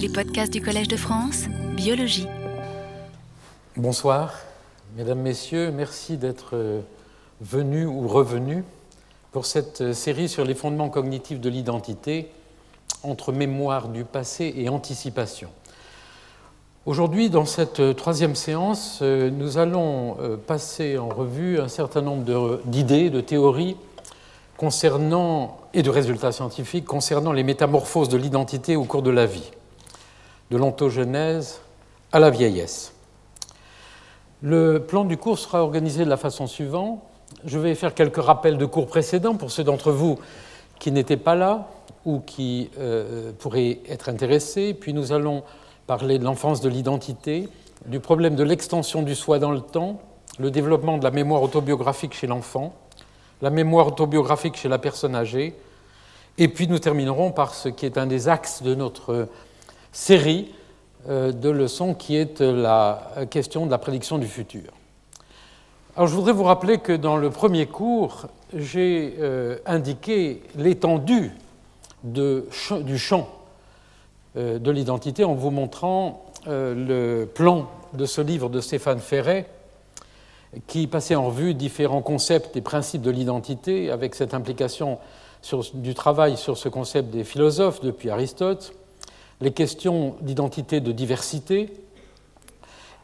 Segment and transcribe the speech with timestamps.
[0.00, 1.44] Les podcasts du Collège de France,
[1.76, 2.26] biologie.
[3.76, 4.32] Bonsoir,
[4.96, 6.80] mesdames, messieurs, merci d'être euh,
[7.42, 8.64] venus ou revenus
[9.30, 12.30] pour cette euh, série sur les fondements cognitifs de l'identité
[13.02, 15.50] entre mémoire du passé et anticipation.
[16.86, 23.10] Aujourd'hui, dans cette euh, troisième séance, nous allons passer en revue un certain nombre d'idées,
[23.10, 23.76] de théories
[24.56, 29.50] concernant, et de résultats scientifiques concernant les métamorphoses de l'identité au cours de la vie,
[30.50, 31.60] de l'ontogenèse
[32.12, 32.92] à la vieillesse.
[34.42, 37.00] Le plan du cours sera organisé de la façon suivante.
[37.44, 40.18] Je vais faire quelques rappels de cours précédents pour ceux d'entre vous
[40.78, 41.68] qui n'étaient pas là
[42.04, 44.74] ou qui euh, pourraient être intéressés.
[44.74, 45.44] Puis nous allons
[45.86, 47.48] parler de l'enfance de l'identité,
[47.86, 50.00] du problème de l'extension du soi dans le temps,
[50.38, 52.74] le développement de la mémoire autobiographique chez l'enfant,
[53.42, 55.54] la mémoire autobiographique chez la personne âgée,
[56.38, 59.28] et puis nous terminerons par ce qui est un des axes de notre
[59.92, 60.52] série
[61.08, 64.70] euh, de leçons, qui est la question de la prédiction du futur.
[65.96, 71.32] Alors je voudrais vous rappeler que dans le premier cours, j'ai euh, indiqué l'étendue
[72.04, 73.28] du champ
[74.36, 79.46] euh, de l'identité en vous montrant le plan de ce livre de Stéphane Ferret,
[80.66, 84.98] qui passait en revue différents concepts et principes de l'identité, avec cette implication
[85.74, 88.72] du travail sur ce concept des philosophes depuis Aristote,
[89.40, 91.72] les questions d'identité de diversité,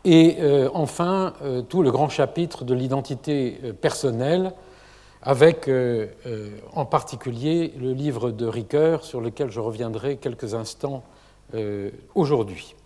[0.06, 4.52] et euh, enfin euh, tout le grand chapitre de l'identité euh, personnelle,
[5.22, 5.68] avec
[6.72, 11.02] en particulier le livre de Ricoeur, sur lequel je reviendrai quelques instants
[12.14, 12.76] aujourd'hui.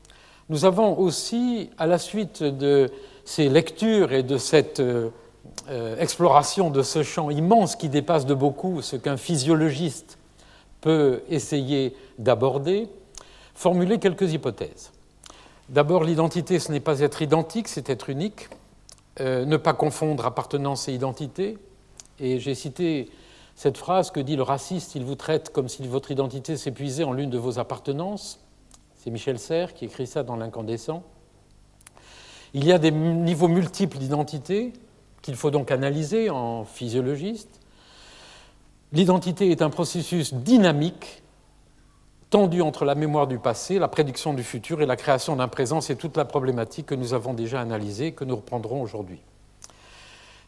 [0.48, 2.88] Nous avons aussi, à la suite de
[3.26, 4.80] ces lectures et de cette
[5.98, 10.16] exploration de ce champ immense qui dépasse de beaucoup ce qu'un physiologiste
[10.80, 12.88] peut essayer d'aborder,
[13.60, 14.90] formuler quelques hypothèses.
[15.68, 18.48] D'abord, l'identité, ce n'est pas être identique, c'est être unique.
[19.20, 21.58] Euh, ne pas confondre appartenance et identité.
[22.18, 23.10] Et j'ai cité
[23.54, 27.12] cette phrase que dit le raciste, il vous traite comme si votre identité s'épuisait en
[27.12, 28.40] l'une de vos appartenances.
[28.96, 31.02] C'est Michel Serres qui écrit ça dans L'incandescent.
[32.54, 34.72] Il y a des niveaux multiples d'identité
[35.20, 37.60] qu'il faut donc analyser en physiologiste.
[38.92, 41.19] L'identité est un processus dynamique
[42.30, 45.80] tendu entre la mémoire du passé, la prédiction du futur et la création d'un présent.
[45.80, 49.20] C'est toute la problématique que nous avons déjà analysée et que nous reprendrons aujourd'hui.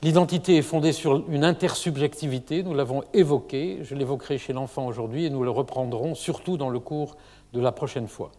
[0.02, 5.30] L'identité est fondée sur une intersubjectivité, nous l'avons évoqué, je l'évoquerai chez l'enfant aujourd'hui et
[5.30, 7.16] nous le reprendrons surtout dans le cours
[7.52, 8.32] de la prochaine fois.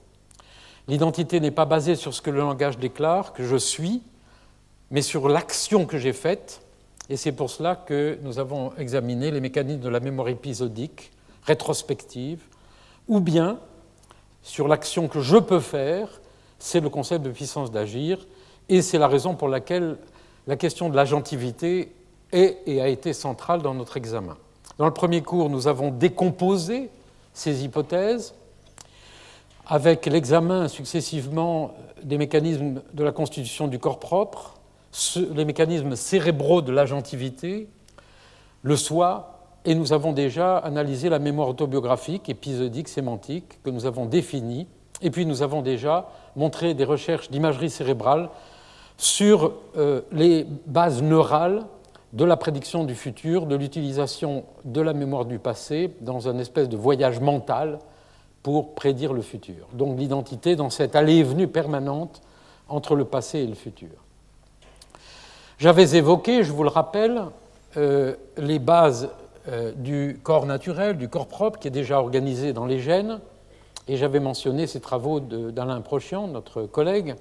[0.89, 4.03] L'identité n'est pas basée sur ce que le langage déclare, que je suis,
[4.91, 6.61] mais sur l'action que j'ai faite.
[7.09, 11.11] Et c'est pour cela que nous avons examiné les mécanismes de la mémoire épisodique,
[11.43, 12.41] rétrospective,
[13.07, 13.59] ou bien
[14.41, 16.07] sur l'action que je peux faire,
[16.59, 18.25] c'est le concept de puissance d'agir,
[18.69, 19.97] et c'est la raison pour laquelle
[20.47, 21.93] la question de l'agentivité
[22.31, 24.37] est et a été centrale dans notre examen.
[24.77, 26.89] Dans le premier cours, nous avons décomposé
[27.33, 28.33] ces hypothèses
[29.65, 34.55] avec l'examen successivement des mécanismes de la constitution du corps propre,
[35.15, 37.67] les mécanismes cérébraux de l'agentivité,
[38.61, 39.32] le soi,
[39.65, 44.67] et nous avons déjà analysé la mémoire autobiographique, épisodique, sémantique, que nous avons définie,
[45.01, 48.29] et puis nous avons déjà montré des recherches d'imagerie cérébrale
[48.97, 51.65] sur euh, les bases neurales
[52.13, 56.69] de la prédiction du futur, de l'utilisation de la mémoire du passé dans un espèce
[56.69, 57.79] de voyage mental
[58.43, 59.67] pour prédire le futur.
[59.73, 62.21] Donc l'identité dans cette allée et venue permanente
[62.69, 63.89] entre le passé et le futur.
[65.57, 67.23] J'avais évoqué, je vous le rappelle,
[67.77, 69.09] euh, les bases
[69.75, 73.19] du corps naturel, du corps propre, qui est déjà organisé dans les gènes,
[73.87, 77.15] et j'avais mentionné ces travaux d'Alain Prochian, notre collègue,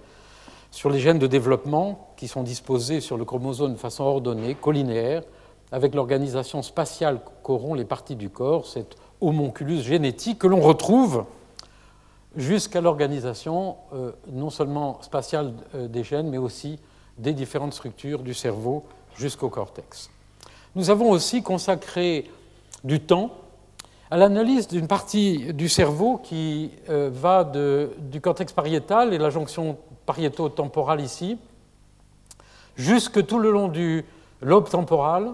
[0.71, 5.23] sur les gènes de développement qui sont disposés sur le chromosome de façon ordonnée, collinéaire,
[5.73, 11.25] avec l'organisation spatiale qu'auront les parties du corps, cette homonculus génétique que l'on retrouve
[12.37, 16.79] jusqu'à l'organisation euh, non seulement spatiale euh, des gènes, mais aussi
[17.19, 18.85] des différentes structures du cerveau
[19.17, 20.11] jusqu'au cortex.
[20.75, 22.31] Nous avons aussi consacré
[22.85, 23.31] du temps
[24.11, 27.51] à l'analyse d'une partie du cerveau qui euh, va
[27.99, 31.39] du cortex pariétal et la jonction pariéto-temporale ici,
[32.77, 34.05] jusque tout le long du
[34.41, 35.33] lobe temporal,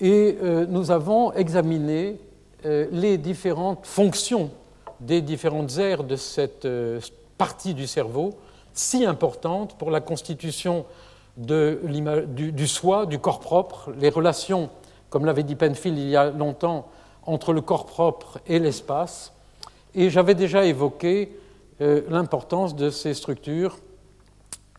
[0.00, 0.36] et
[0.68, 2.18] nous avons examiné
[2.66, 4.50] euh, les différentes fonctions
[4.98, 6.98] des différentes aires de cette euh,
[7.36, 8.38] partie du cerveau,
[8.72, 10.86] si importante pour la constitution
[11.36, 14.70] du, soi, du corps propre, les relations,
[15.10, 16.88] comme l'avait dit Penfield il y a longtemps,
[17.24, 19.32] entre le corps propre et l'espace.
[19.94, 21.36] Et j'avais déjà évoqué
[21.80, 23.78] l'importance de ces structures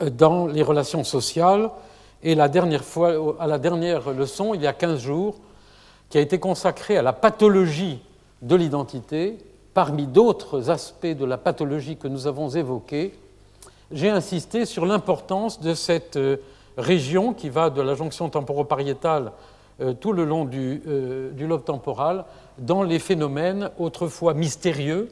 [0.02, 1.70] dans les relations sociales.
[2.24, 5.36] Et la dernière fois, à la dernière leçon, il y a 15 jours,
[6.10, 8.02] qui a été consacrée à la pathologie
[8.42, 9.38] de l'identité,
[9.74, 13.14] parmi d'autres aspects de la pathologie que nous avons évoqués,
[13.92, 16.38] j'ai insisté sur l'importance de cette euh,
[16.78, 19.32] région qui va de la jonction temporopariétale
[19.82, 22.26] euh, tout le long du, euh, du, lobe temporal
[22.58, 25.10] dans les phénomènes autrefois mystérieux,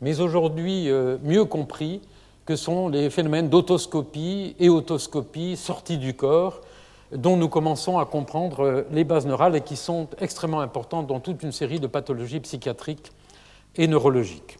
[0.00, 0.88] mais aujourd'hui
[1.22, 2.00] mieux compris,
[2.46, 6.62] que sont les phénomènes d'autoscopie et autoscopie sortis du corps,
[7.12, 11.42] dont nous commençons à comprendre les bases neurales et qui sont extrêmement importantes dans toute
[11.42, 13.12] une série de pathologies psychiatriques
[13.76, 14.59] et neurologiques.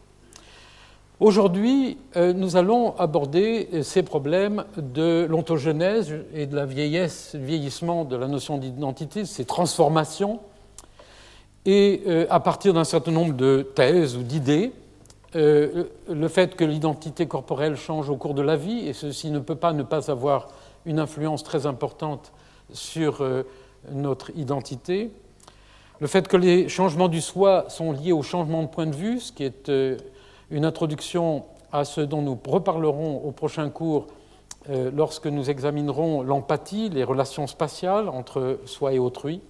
[1.21, 8.15] Aujourd'hui, euh, nous allons aborder ces problèmes de l'ontogenèse et de la vieillesse, vieillissement de
[8.15, 10.39] la notion d'identité, ces transformations,
[11.63, 14.71] et euh, à partir d'un certain nombre de thèses ou d'idées,
[15.35, 19.37] euh, le fait que l'identité corporelle change au cours de la vie, et ceci ne
[19.37, 20.47] peut pas ne pas avoir
[20.87, 22.33] une influence très importante
[22.73, 23.23] sur
[23.91, 25.11] notre identité,
[25.99, 29.19] le fait que les changements du soi sont liés au changement de point de vue,
[29.19, 29.69] ce qui est
[30.51, 34.07] une introduction à ce dont nous reparlerons au prochain cours
[34.69, 39.41] euh, lorsque nous examinerons l'empathie, les relations spatiales entre soi et autrui.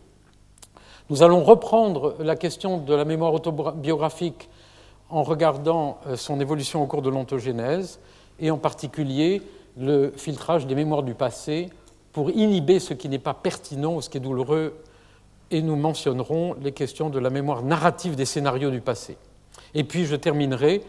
[1.10, 4.50] Nous allons reprendre la question de la mémoire autobiographique
[5.10, 8.00] en regardant euh, son évolution au cours de l'ontogénèse
[8.40, 9.42] et en particulier
[9.78, 11.70] le filtrage des mémoires du passé
[12.14, 14.76] pour inhiber ce qui n'est pas pertinent ou ce qui est douloureux
[15.50, 19.18] et nous mentionnerons les questions de la mémoire narrative des scénarios du passé.
[19.74, 20.82] Et puis je terminerai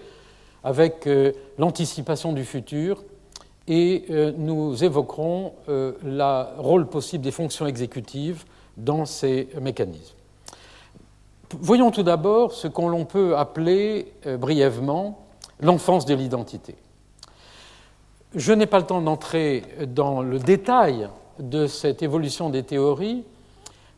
[0.64, 3.02] avec euh, l'anticipation du futur
[3.68, 8.44] et euh, nous évoquerons euh, le rôle possible des fonctions exécutives
[8.76, 10.16] dans ces mécanismes.
[11.60, 15.26] Voyons tout d'abord ce qu'on peut appeler brièvement
[15.60, 16.76] l'enfance de l'identité.
[18.34, 23.24] Je n'ai pas le temps d'entrer dans le détail de cette évolution des théories,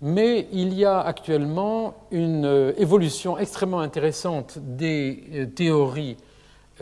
[0.05, 6.19] mais il y a actuellement une euh, évolution extrêmement intéressante des euh, théories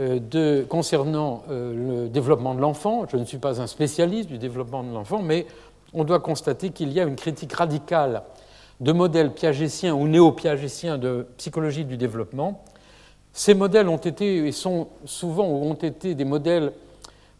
[0.00, 3.06] euh, concernant le développement de l'enfant.
[3.08, 5.46] Je ne suis pas un spécialiste du développement de l'enfant, mais
[5.92, 8.24] on doit constater qu'il y a une critique radicale
[8.80, 12.64] de modèles piagétiens ou néo-piagétiens de psychologie du développement.
[13.32, 16.72] Ces modèles ont été et sont souvent ou ont été des modèles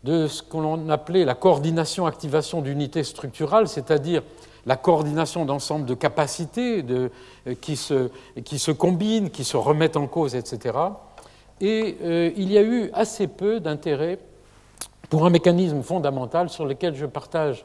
[0.04, 4.22] de ce qu'on appelait la coordination-activation d'unités structurales, c'est-à-dire
[4.66, 7.08] la coordination d'ensemble de capacités euh,
[7.60, 10.78] qui, se, combinent, qui se remettent en cause, etc.
[11.60, 14.18] Et euh, il y a eu assez peu d'intérêt
[15.10, 17.64] pour un mécanisme fondamental sur lequel je partage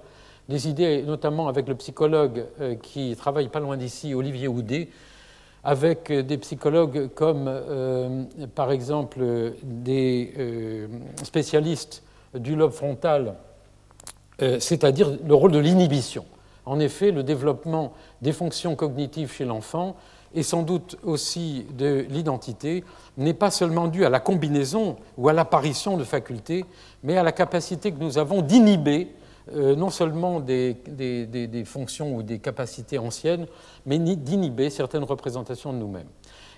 [0.49, 4.89] des idées, notamment avec le psychologue euh, qui travaille pas loin d'ici, Olivier Houdet,
[5.63, 7.51] avec des psychologues comme,
[8.55, 9.19] par exemple,
[9.63, 10.87] des
[11.23, 12.03] spécialistes
[12.35, 13.35] du lobe frontal,
[14.39, 16.23] c'est-à-dire le rôle de l'inhibition.
[16.67, 19.95] En effet, le développement des fonctions cognitives chez l'enfant
[20.35, 22.83] et sans doute aussi de l'identité
[23.15, 26.65] n'est pas seulement dû à la combinaison ou à l'apparition de facultés,
[27.03, 29.15] mais à la capacité que nous avons d'inhiber
[29.55, 30.75] euh, non seulement des,
[31.65, 33.47] fonctions ou des capacités anciennes,
[33.85, 36.09] mais d'inhiber certaines représentations de nous-mêmes.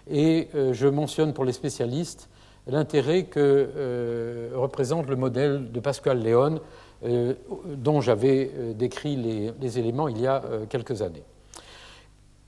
[0.10, 2.30] Et euh, je mentionne pour les spécialistes
[2.66, 6.60] l'intérêt que euh, représente le modèle de Pascal Léon
[7.02, 11.24] dont j'avais euh, décrit les, éléments il y a euh, quelques années.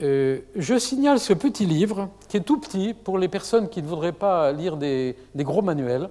[0.00, 4.12] je signale ce petit livre, qui est tout petit pour les personnes qui ne voudraient
[4.12, 6.10] pas lire des, gros manuels,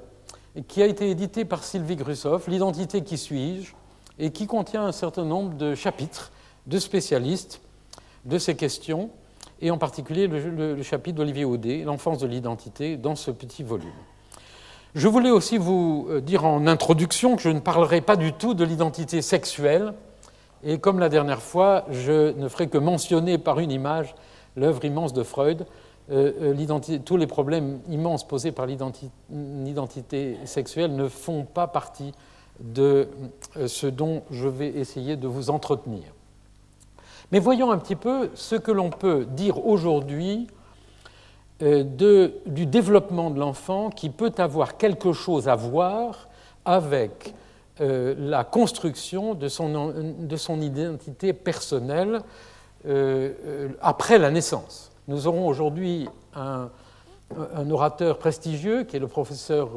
[0.68, 3.74] qui a été édité par Sylvie Grussoff, L'identité qui suis-je,
[4.18, 6.32] et qui contient un certain nombre de chapitres
[6.68, 7.62] de spécialistes
[8.26, 9.10] de ces questions,
[9.60, 13.92] et en particulier le chapitre d'Olivier Audet, L'enfance de l'identité, dans ce petit volume.
[14.94, 18.54] Je voulais aussi vous euh, dire en introduction que je ne parlerai pas du tout
[18.54, 19.94] de l'identité sexuelle,
[20.66, 24.14] et comme la dernière fois, je ne ferai que mentionner par une image
[24.58, 25.66] l'œuvre immense de Freud,
[26.12, 32.12] euh, euh, tous les problèmes immenses posés par l'identité sexuelle ne font pas partie
[32.60, 33.08] de
[33.66, 36.04] ce dont je vais essayer de vous entretenir.
[37.32, 40.48] Mais voyons un petit peu ce que l'on peut dire aujourd'hui
[41.62, 46.28] euh, du développement de l'enfant qui peut avoir quelque chose à voir
[46.66, 47.36] avec
[47.82, 52.22] euh, la construction de son, de son identité personnelle
[52.88, 54.92] euh, après la naissance.
[55.08, 56.70] Nous aurons aujourd'hui un,
[57.70, 59.70] orateur prestigieux qui est le professeur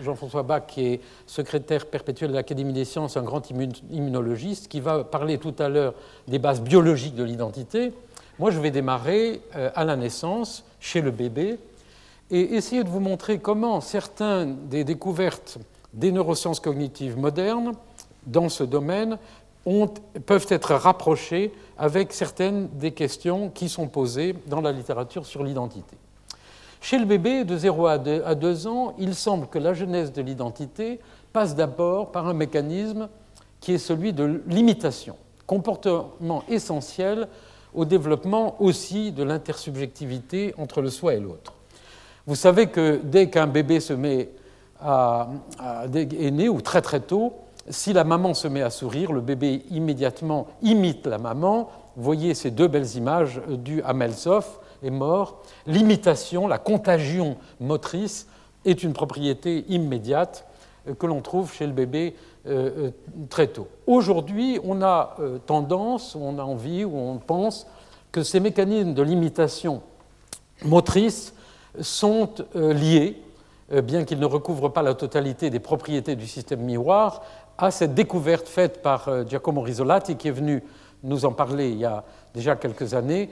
[0.00, 5.04] Jean-François Bach, qui est secrétaire perpétuel de l'Académie des sciences, un grand immunologiste, qui va
[5.04, 5.92] parler tout à l'heure
[6.26, 7.92] des bases biologiques de l'identité.
[8.38, 11.58] Moi, je vais démarrer à la naissance chez le bébé.
[12.30, 15.58] et essayer de vous montrer comment certaines des découvertes
[15.94, 17.72] des neurosciences cognitives modernes
[18.26, 19.18] dans ce domaine
[20.26, 25.96] peuvent être rapprochées avec certaines des questions qui sont posées dans la littérature sur l'identité.
[26.80, 30.98] Chez le bébé de 0 à 2 ans, il semble que la genèse de l'identité
[31.32, 33.08] passe d'abord par un mécanisme
[33.60, 37.28] qui est celui de l'imitation, comportement essentiel
[37.74, 41.54] au développement aussi de l'intersubjectivité entre le soi et l'autre.
[42.26, 44.30] Vous savez que dès qu'un bébé se met
[44.80, 45.28] à,
[45.94, 47.34] est né, ou très très tôt,
[47.68, 51.70] si la maman se met à sourire, le bébé immédiatement imite la maman.
[51.96, 55.42] Vous voyez ces deux belles images du Hamelshoff est mort.
[55.66, 58.26] L'imitation, la contagion motrice
[58.64, 60.46] est une propriété immédiate
[60.98, 62.90] que l'on trouve chez le bébé euh, euh,
[63.30, 63.68] très tôt.
[63.86, 67.68] Aujourd'hui, on a euh, tendance, on a envie, ou on pense
[68.10, 69.80] que ces mécanismes de limitation
[70.64, 71.34] motrice
[71.80, 73.22] sont liés,
[73.84, 77.22] bien qu'ils ne recouvrent pas la totalité des propriétés du système miroir,
[77.58, 80.62] à cette découverte faite par Giacomo Risolati, qui est venu
[81.04, 83.30] nous en parler il y a déjà quelques années,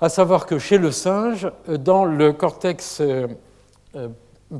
[0.00, 3.02] à savoir que chez le singe, dans le cortex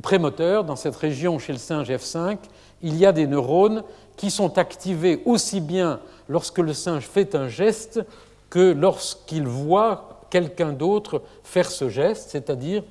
[0.01, 2.37] prémoteur, dans cette région chez le singe F5,
[2.81, 3.83] il y a des neurones
[4.15, 8.01] qui sont activés aussi bien lorsque le singe fait un geste
[8.49, 12.83] que lorsqu'il voit quelqu'un d'autre faire ce geste, c'est-à-dire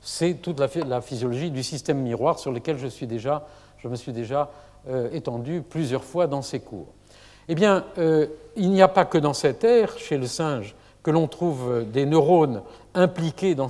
[0.00, 4.50] c'est toute la, physiologie du système miroir sur lequel je, me suis déjà
[4.88, 6.86] euh, étendu plusieurs fois dans ces cours.
[7.48, 8.26] Eh bien, euh,
[8.56, 12.06] il n'y a pas que dans cette ère, chez le singe, que l'on trouve des
[12.06, 12.62] neurones
[12.94, 13.68] impliqués dans,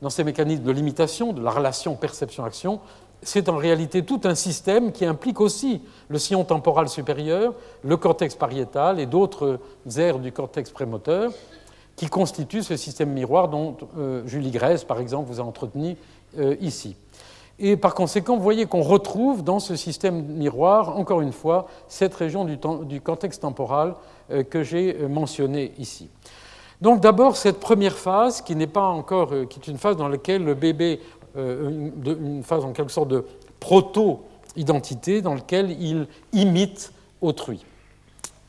[0.00, 2.80] dans ces mécanismes de limitation de la relation perception-action,
[3.24, 8.34] c'est en réalité tout un système qui implique aussi le sillon temporal supérieur, le cortex
[8.34, 9.58] pariétal et d'autres
[9.96, 11.32] aires du cortex prémoteur
[11.96, 15.96] qui constituent ce système miroir dont euh, Julie Grèce, par exemple, vous a entretenu
[16.38, 16.96] euh, ici.
[17.58, 22.14] Et par conséquent, vous voyez qu'on retrouve dans ce système miroir, encore une fois, cette
[22.14, 23.94] région du, cortex temporal
[24.30, 26.10] euh, que j'ai mentionné ici.
[26.80, 30.44] Donc d'abord, cette première phase, qui n'est pas encore, qui est une phase dans laquelle
[30.44, 31.00] le bébé
[31.36, 33.24] euh, une, phase en quelque sorte de
[33.58, 37.64] proto-identité dans laquelle il imite autrui.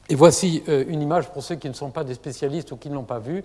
[0.10, 2.90] Et voici euh, une image pour ceux qui ne sont pas des spécialistes ou qui
[2.90, 3.44] ne l'ont pas vue,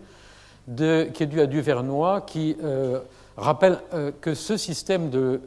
[0.76, 3.00] qui est due à Duvernois, qui euh,
[3.38, 3.78] rappelle
[4.20, 5.40] que ce système de,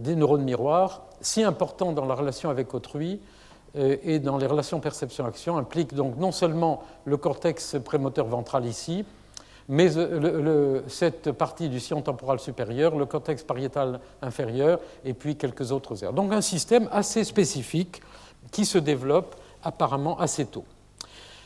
[0.00, 3.20] des neurones miroirs, si important dans la relation avec autrui
[3.76, 9.04] et dans les relations perception-action, implique donc non seulement le cortex prémoteur ventral ici,
[9.68, 15.72] mais euh, cette partie du sillon temporal supérieur, le cortex pariétal inférieur et puis quelques
[15.72, 16.12] autres aires.
[16.12, 18.00] Donc un système assez spécifique
[18.52, 20.64] qui se développe apparemment assez tôt.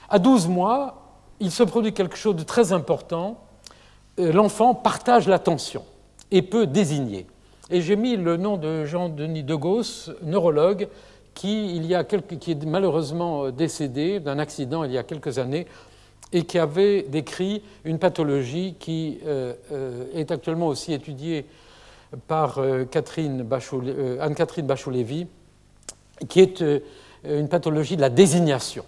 [0.09, 1.03] À 12 mois,
[1.41, 3.39] il se produit quelque chose de très important.
[4.19, 5.85] Euh, l'enfant partage l'attention
[6.31, 7.27] et peut désigner.
[7.71, 10.89] Et j'ai mis le nom de Jean-Denis Degausse, neurologue,
[11.35, 15.39] qui, il y a qui est malheureusement euh, décédé d'un accident il y a quelques
[15.39, 15.67] années
[16.33, 21.45] et qui avait décrit une pathologie qui euh, euh, est actuellement aussi étudiée
[22.29, 22.85] par euh,
[24.21, 25.27] Anne-Catherine Bachot-Lévy,
[26.29, 26.63] qui est
[27.25, 28.85] une pathologie de la désignation.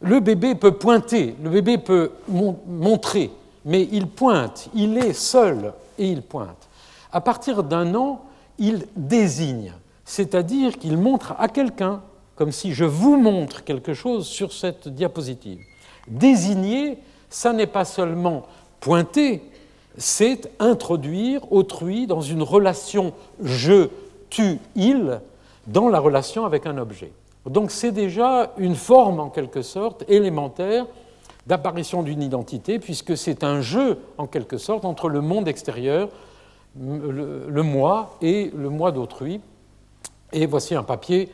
[0.00, 3.30] Le bébé peut pointer, le bébé peut montrer,
[3.64, 6.68] mais il pointe, il est seul et il pointe.
[7.10, 8.24] À partir d'un an,
[8.58, 9.72] il désigne,
[10.04, 12.02] c'est-à-dire qu'il montre à quelqu'un,
[12.36, 15.60] comme si je vous montre quelque chose sur cette diapositive.
[16.08, 16.98] Désigner,
[17.30, 18.46] ça n'est pas seulement
[18.80, 19.42] pointer,
[19.96, 23.12] c'est introduire autrui dans une relation
[23.42, 23.88] je,
[24.30, 25.20] tu, il,
[25.66, 27.12] dans la relation avec un objet.
[27.46, 30.86] Donc c'est déjà une forme en quelque sorte élémentaire
[31.46, 36.10] d'apparition d'une identité, puisque c'est un jeu en quelque sorte entre le monde extérieur,
[36.78, 39.40] le, moi et le moi d'autrui.
[40.32, 41.30] Et voici un papier.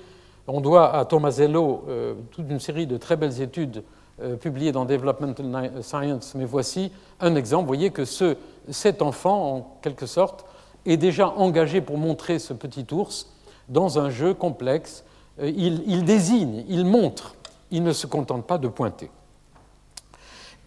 [0.46, 3.82] On doit à Tomasello euh, toute une série de très belles études
[4.22, 7.62] euh, publié dans Developmental Science, mais voici un exemple.
[7.62, 8.36] Vous voyez que ce,
[8.70, 10.44] cet enfant, en quelque sorte,
[10.86, 13.28] est déjà engagé pour montrer ce petit ours
[13.68, 15.02] dans un jeu complexe.
[15.40, 17.34] Euh, il, désigne, il montre,
[17.72, 19.10] il ne se contente pas de pointer.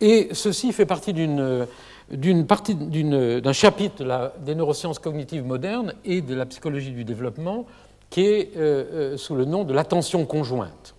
[0.02, 1.68] Et ceci fait partie d'un
[3.54, 7.66] chapitre des neurosciences cognitives modernes et de la psychologie du développement
[8.10, 10.97] qui est euh, sous le nom de l'attention conjointe.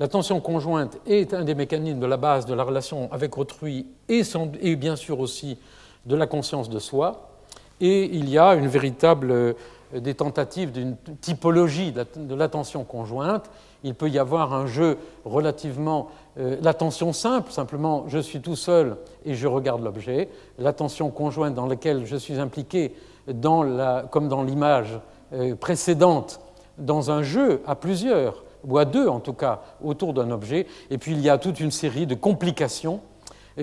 [0.00, 4.22] L'attention conjointe est un des mécanismes de la base de la relation avec autrui et,
[4.76, 5.58] bien sûr aussi
[6.06, 7.30] de la conscience de soi.
[7.80, 9.54] Et il y a une véritable euh,
[9.92, 13.50] des tentatives d'une typologie de l'attention conjointe.
[13.82, 18.96] Il peut y avoir un jeu relativement euh, l'attention simple, simplement je suis tout seul
[19.24, 20.28] et je regarde l'objet.
[20.58, 22.94] L'attention conjointe dans laquelle je suis impliqué
[23.26, 25.00] comme dans l'image
[25.32, 26.40] euh, précédente,
[26.78, 30.66] dans un jeu à plusieurs, ou à deux en tout cas, autour d'un objet.
[30.90, 33.00] Et puis il y a toute une série de complications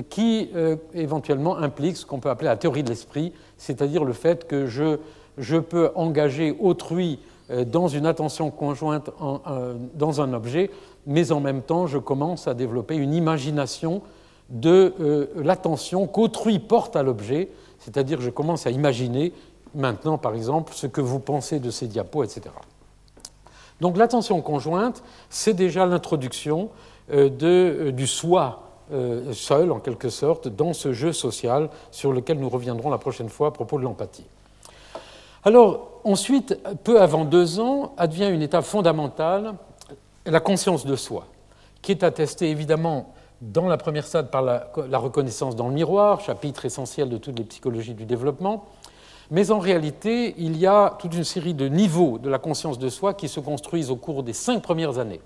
[0.09, 4.45] qui euh, éventuellement impliquent ce qu'on peut appeler la théorie de l'esprit, c'est-à-dire le fait
[4.47, 4.97] que je,
[5.37, 7.19] je peux engager autrui
[7.49, 9.09] euh, dans une attention conjointe
[9.93, 10.69] dans un objet,
[11.05, 14.01] mais en même temps, je commence à développer une imagination
[14.49, 19.33] de euh, l'attention qu'autrui porte à l'objet, c'est-à-dire je commence à imaginer
[19.73, 22.41] maintenant, par exemple, ce que vous pensez de ces diapos, etc.
[23.81, 26.69] Donc l'attention conjointe, c'est déjà l'introduction
[27.11, 28.61] euh, du soi
[29.31, 33.47] seul, en quelque sorte, dans ce jeu social sur lequel nous reviendrons la prochaine fois
[33.47, 34.27] à propos de l'empathie.
[35.43, 39.53] Alors, ensuite, peu avant deux ans, advient une étape fondamentale,
[40.25, 41.27] la conscience de soi,
[41.83, 46.65] qui est attestée évidemment dans la première stade par la, reconnaissance dans le miroir, chapitre
[46.65, 48.65] essentiel de toutes les psychologies du développement,
[49.31, 52.89] mais en réalité, il y a toute une série de niveaux de la conscience de
[52.89, 55.21] soi qui se construisent au cours des cinq premières années.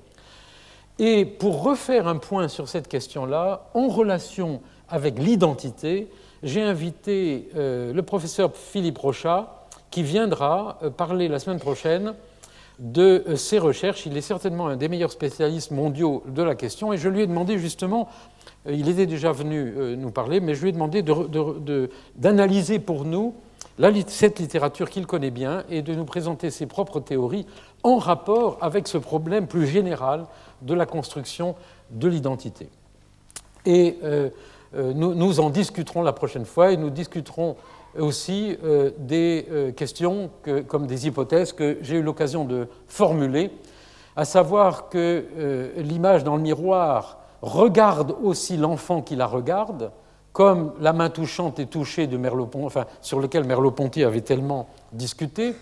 [0.99, 6.09] Et pour refaire un point sur cette question-là, en relation avec l'identité,
[6.43, 12.13] j'ai invité euh, le professeur Philippe Rochat, qui viendra euh, parler la semaine prochaine
[12.79, 14.05] de euh, ses recherches.
[14.05, 17.27] Il est certainement un des meilleurs spécialistes mondiaux de la question et je lui ai
[17.27, 18.09] demandé justement,
[18.69, 21.01] il était déjà venu nous parler, mais je lui ai demandé
[22.15, 23.33] d'analyser pour nous
[24.07, 27.45] cette littérature qu'il connaît bien et de nous présenter ses propres théories
[27.83, 30.25] en rapport avec ce problème plus général
[30.61, 31.55] de la construction
[31.91, 32.69] de l'identité.
[33.65, 33.97] Et
[34.73, 37.55] nous, nous, en discuterons la prochaine fois et nous discuterons
[37.97, 40.29] aussi euh, des euh, questions
[40.67, 43.51] comme des hypothèses que j'ai eu l'occasion de formuler,
[44.15, 49.91] à savoir que euh, l'image dans le miroir regarde aussi l'enfant qui la regarde,
[50.33, 55.53] comme la main touchante et touchée de Merleau-Ponty, sur lequel Merleau-Ponty avait tellement discuté.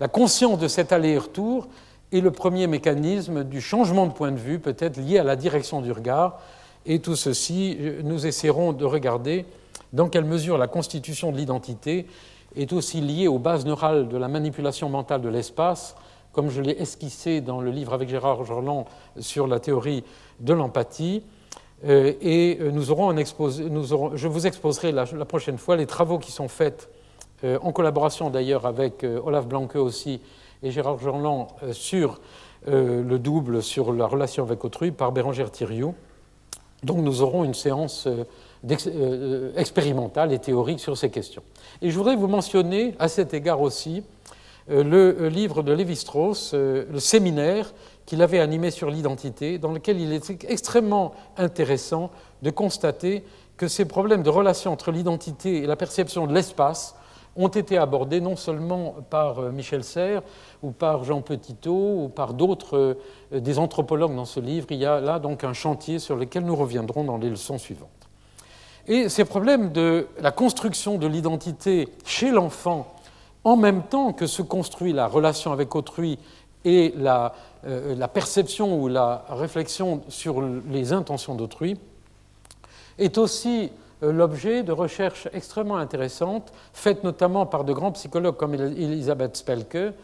[0.00, 1.68] La conscience de cet aller-retour
[2.12, 5.82] est le premier mécanisme du changement de point de vue, peut-être lié à la direction
[5.82, 6.40] du regard.
[6.86, 9.44] Et tout ceci, nous essaierons de regarder
[9.92, 12.06] dans quelle mesure la constitution de l'identité
[12.56, 15.96] est aussi liée aux bases neurales de la manipulation mentale de l'espace,
[16.32, 18.86] comme je l'ai esquissé dans le livre avec Gérard Jorland
[19.18, 20.04] sur la théorie
[20.40, 21.22] de l'empathie.
[21.86, 23.16] Euh, et euh, nous aurons un
[23.92, 26.88] aurons, je vous exposerai la, prochaine fois les travaux qui sont faits,
[27.44, 30.20] euh, en collaboration d'ailleurs avec Olaf Blanke aussi
[30.62, 32.20] et Gérard Jorland, sur
[32.66, 35.94] le double, sur la relation avec autrui, par Bérangère Thiriou.
[36.82, 38.08] Donc nous aurons une séance
[39.56, 41.42] expérimentale et théorique sur ces questions.
[41.80, 44.02] Et je voudrais vous mentionner à cet égard aussi
[44.68, 47.72] le livre de Lévi-Strauss, le séminaire
[48.06, 52.10] qu'il avait animé sur l'identité, dans lequel il est extrêmement intéressant
[52.42, 53.24] de constater
[53.56, 56.94] que ces problèmes de relation entre l'identité et la perception de l'espace
[57.36, 60.22] ont été abordés non seulement par Michel Serres
[60.62, 62.98] ou par Jean Petitot ou par d'autres
[63.32, 64.66] des anthropologues dans ce livre.
[64.70, 67.90] Il y a là donc un chantier sur lequel nous reviendrons dans les leçons suivantes.
[68.88, 72.94] Et ces problèmes de la construction de l'identité chez l'enfant,
[73.44, 76.18] en même temps que se construit la relation avec autrui
[76.64, 77.34] et la,
[77.66, 81.76] euh, perception ou la réflexion sur les intentions d'autrui,
[82.98, 83.70] est aussi
[84.02, 89.94] euh, l'objet de recherches extrêmement intéressantes, faites notamment par de grands psychologues comme Elisabeth Spelke,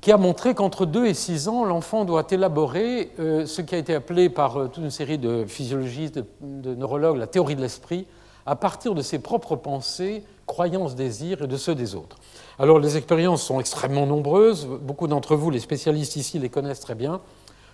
[0.00, 3.78] qui a montré qu'entre 2 et 6 ans, l'enfant doit élaborer euh, ce qui a
[3.78, 8.06] été appelé par toute une série de physiologistes, de, neurologues, la théorie de l'esprit,
[8.46, 12.16] à partir de ses propres pensées, croyances, désirs et de ceux des autres.
[12.58, 16.94] Alors les expériences sont extrêmement nombreuses, beaucoup d'entre vous, les spécialistes ici, les connaissent très
[16.94, 17.20] bien.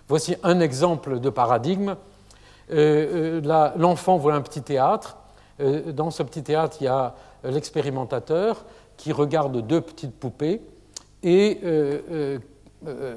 [0.09, 1.97] Voici un exemple de paradigme.
[2.73, 3.41] Euh,
[3.77, 5.17] l'enfant voit un petit théâtre.
[5.59, 8.65] dans ce petit théâtre, il y a l'expérimentateur
[8.97, 10.63] qui regarde deux petites poupées
[11.23, 12.39] et euh, euh,
[12.87, 13.15] euh,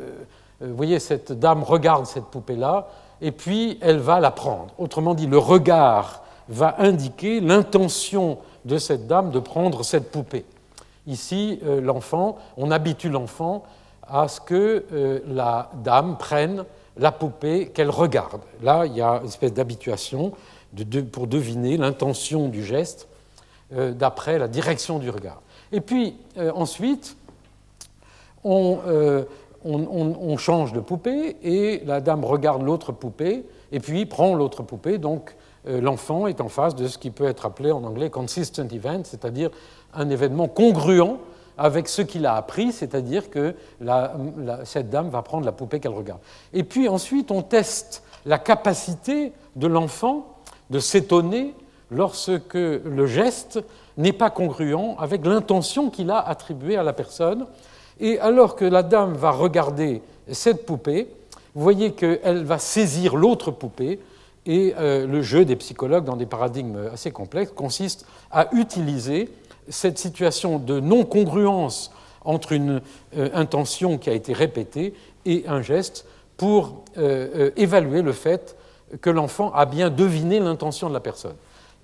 [0.60, 2.88] vous voyez, cette dame regarde cette poupée-là,
[3.22, 4.74] et puis elle va la prendre.
[4.78, 10.46] Autrement dit, le regard va indiquer l'intention de cette dame de prendre cette poupée.
[11.06, 13.64] Ici, l'enfant, on habitue l'enfant
[14.08, 16.64] à ce que la dame prenne
[16.98, 18.42] la poupée qu'elle regarde.
[18.62, 20.32] Là, il y a une espèce d'habituation
[21.12, 23.10] pour deviner l'intention du geste
[23.72, 25.42] d'après la direction du regard.
[25.74, 26.16] Et puis,
[26.56, 27.18] ensuite,
[28.46, 29.24] euh,
[29.66, 34.98] on, change de poupée et la dame regarde l'autre poupée et puis prend l'autre poupée.
[34.98, 35.34] Donc euh,
[35.66, 39.50] l'enfant est en face de ce qui peut être appelé en anglais consistent event, c'est-à-dire
[39.94, 41.18] un événement congruent
[41.58, 43.56] avec ce qu'il a appris, c'est-à-dire que
[44.64, 46.20] cette dame va prendre la poupée qu'elle regarde.
[46.52, 50.38] Et puis ensuite, on teste la capacité de l'enfant
[50.70, 51.54] de s'étonner
[51.92, 53.60] lorsque le geste
[53.98, 57.46] n'est pas congruent avec l'intention qu'il a attribuée à la personne.
[58.00, 61.08] Et alors que la dame va regarder cette poupée,
[61.54, 64.00] vous voyez qu'elle va saisir l'autre poupée,
[64.46, 69.30] et euh, le jeu des psychologues dans des paradigmes assez complexes consiste à utiliser
[69.70, 71.92] cette situation de non-congruence
[72.26, 72.82] entre une
[73.18, 74.94] euh, intention qui a été répétée
[75.26, 78.58] et un geste pour euh, évaluer le fait
[79.02, 81.36] que l'enfant a bien deviné l'intention de la personne.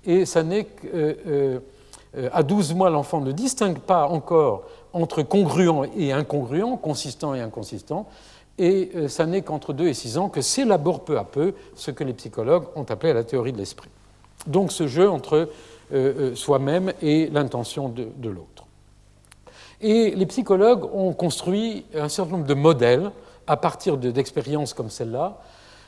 [0.04, 6.76] Et ça n'est qu'à 12 mois, l'enfant ne distingue pas encore entre congruent et incongruent,
[6.80, 8.06] consistant et inconsistant,
[8.60, 11.90] et euh, ça n'est qu'entre 2 et 6 ans que s'élabore peu à peu ce
[11.90, 13.88] que les psychologues ont appelé la théorie de l'esprit.
[14.46, 15.46] Donc ce jeu entre euh,
[15.92, 18.66] euh, soi-même et l'intention de, l'autre.
[19.80, 23.10] Et les psychologues ont construit un certain nombre de modèles
[23.46, 25.40] à partir d'expériences comme celle-là,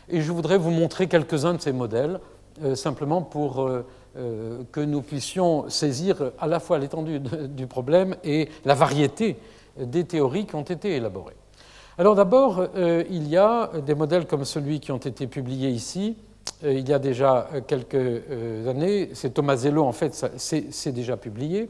[0.08, 2.18] et je voudrais vous montrer quelques-uns de ces modèles,
[2.74, 3.70] simplement pour
[4.14, 9.36] que nous puissions saisir à la fois l'étendue du problème et la variété
[9.78, 11.36] des théories qui ont été élaborées.
[11.98, 16.16] Alors d'abord, euh, il y a des modèles comme celui qui ont été publiés ici,
[16.64, 21.68] euh, il y a déjà euh, quelques années, c'est Tomasello en fait, c'est déjà publié,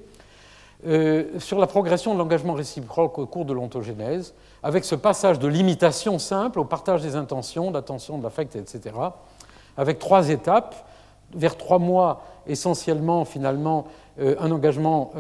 [1.38, 6.18] sur la progression de l'engagement réciproque au cours de l'ontogénèse, avec ce passage de l'imitation
[6.18, 8.96] simple au partage des intentions, d'attention, de l'affect, etc.,
[9.76, 10.74] avec trois étapes,
[11.34, 13.86] vers trois mois essentiellement finalement
[14.20, 15.12] un engagement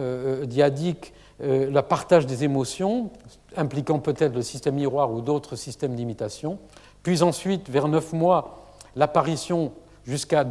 [0.42, 3.10] diadique, le partage des émotions,
[3.56, 6.58] impliquant peut-être le système miroir ou d'autres systèmes d'imitation,
[7.02, 8.64] puis ensuite, vers neuf mois,
[8.96, 9.72] l'apparition
[10.04, 10.44] jusqu'à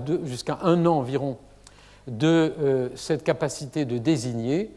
[0.61, 1.37] un an environ
[2.07, 4.71] de euh, cette capacité de désigner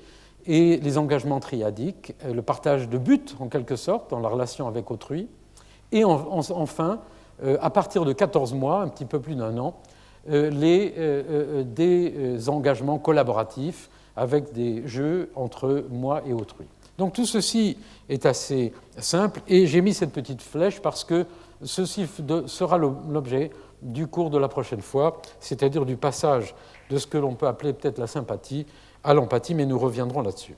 [0.47, 4.69] et les engagements triadiques, euh, le partage de buts en quelque sorte dans la relation
[4.69, 5.29] avec autrui,
[5.91, 7.01] et enfin,
[7.43, 9.75] euh, à partir de 14 mois, un petit peu plus d'un an,
[10.27, 10.95] les,
[11.67, 16.67] des engagements collaboratifs avec des jeux entre moi et autrui.
[16.99, 17.77] Donc tout ceci
[18.09, 21.27] est assez simple et j'ai mis cette petite flèche parce que
[21.63, 22.07] ceci
[22.47, 23.51] sera l'objet
[23.83, 26.55] du cours de la prochaine fois, c'est-à-dire du passage
[26.91, 28.67] de ce que l'on peut appeler peut-être la sympathie
[29.03, 30.55] à l'empathie, mais nous reviendrons là-dessus.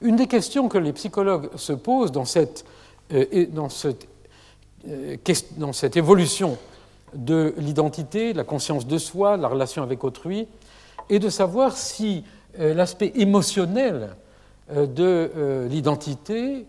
[0.00, 2.64] Une des questions que les psychologues se posent dans cette,
[3.12, 3.24] euh,
[4.88, 5.16] euh,
[5.94, 6.58] évolution
[7.14, 10.48] de l'identité, de la conscience de soi, de la relation avec autrui,
[11.10, 12.24] est de savoir si
[12.58, 14.16] l'aspect émotionnel
[14.72, 16.64] euh, de euh, l'identité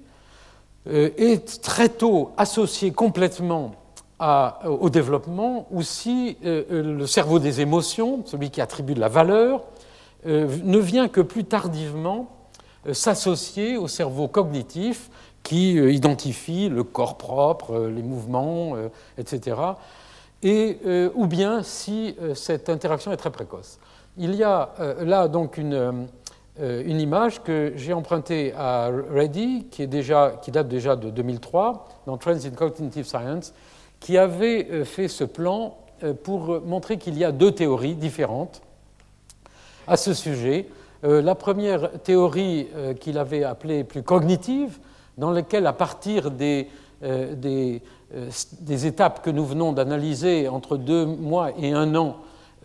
[0.87, 3.75] euh, est très tôt associé complètement
[4.63, 9.61] au développement, ou si le cerveau des émotions, celui qui attribue de la valeur,
[10.25, 12.29] ne vient que plus tardivement
[12.93, 15.09] s'associer au cerveau cognitif
[15.43, 18.77] qui identifie le corps propre, les mouvements,
[19.17, 19.57] etc.
[20.43, 20.79] Et,
[21.13, 23.79] ou bien si cette interaction est très précoce.
[24.17, 26.07] Il y a là donc une
[26.61, 32.45] euh, une image que j'ai empruntée à Reddy, qui, date déjà de 2003, dans Trends
[32.45, 33.53] in Cognitive Science,
[33.99, 38.61] qui avait euh, fait ce plan euh, pour montrer qu'il y a deux théories différentes
[39.85, 40.67] à ce sujet.
[41.03, 42.67] La première théorie
[42.99, 44.79] qu'il avait appelée plus cognitive,
[45.19, 46.67] dans laquelle, à partir des,
[47.03, 52.15] des étapes que nous venons d'analyser entre deux mois et un an,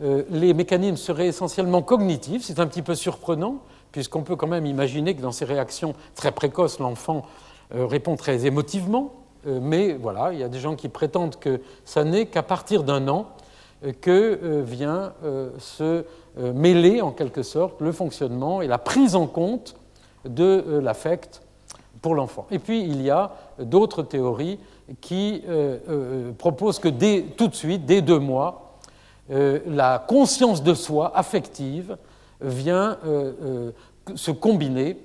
[0.00, 2.42] les mécanismes seraient essentiellement cognitifs.
[2.44, 3.58] C'est un petit peu surprenant,
[3.92, 7.24] puisqu'on peut quand même imaginer que dans ces réactions très précoces, l'enfant
[7.74, 9.12] euh, répond très émotivement,
[9.46, 12.82] euh, mais voilà, il y a des gens qui prétendent que ça n'est qu'à partir
[12.82, 13.28] d'un an
[13.84, 15.12] euh, que vient
[15.58, 16.04] se
[16.36, 19.76] mêler en quelque sorte le fonctionnement et la prise en compte
[20.24, 21.42] de l'affect
[22.02, 22.46] pour l'enfant.
[22.50, 24.58] Et puis il y a d'autres théories
[25.00, 25.42] qui
[26.38, 28.69] proposent que dès, tout de suite, dès deux mois,
[29.31, 31.97] la conscience de soi affective
[32.40, 33.71] vient euh, euh,
[34.14, 34.99] se combiner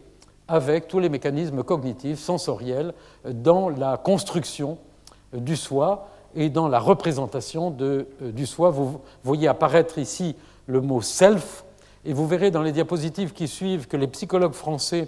[0.48, 2.94] avec tous les mécanismes cognitifs, sensoriels,
[3.26, 4.78] dans la construction
[5.34, 8.70] du soi et dans la représentation euh, du soi.
[8.70, 10.36] Vous voyez apparaître ici
[10.68, 11.66] le mot self,
[12.06, 15.08] et vous verrez dans les diapositives qui suivent que les psychologues français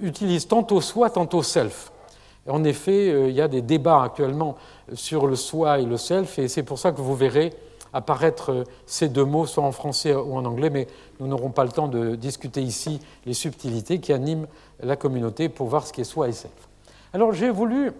[0.00, 1.92] utilisent tantôt soi, tantôt self.
[2.48, 4.56] En effet, il y a des débats actuellement
[4.94, 7.52] sur le soi et le self, et c'est pour ça que vous verrez
[7.92, 10.86] apparaître euh, ces deux mots, soit en français ou en anglais, mais
[11.18, 14.46] nous n'aurons pas le temps de discuter ici les subtilités qui animent
[14.82, 16.52] la communauté pour voir ce qui est soi et self.
[17.12, 17.92] Alors j'ai voulu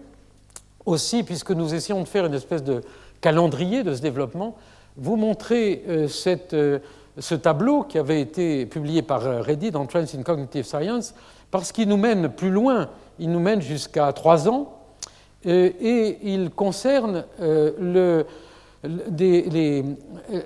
[0.85, 2.81] aussi, puisque nous essayons de faire une espèce de
[3.19, 4.55] calendrier de ce développement,
[4.97, 6.07] vous montrer euh,
[6.53, 6.79] euh,
[7.17, 11.13] ce tableau qui avait été publié par Reddy dans Trends in Cognitive Science,
[11.51, 14.77] parce qu'il nous mène plus loin, il nous mène jusqu'à trois ans,
[15.43, 18.25] et il concerne le,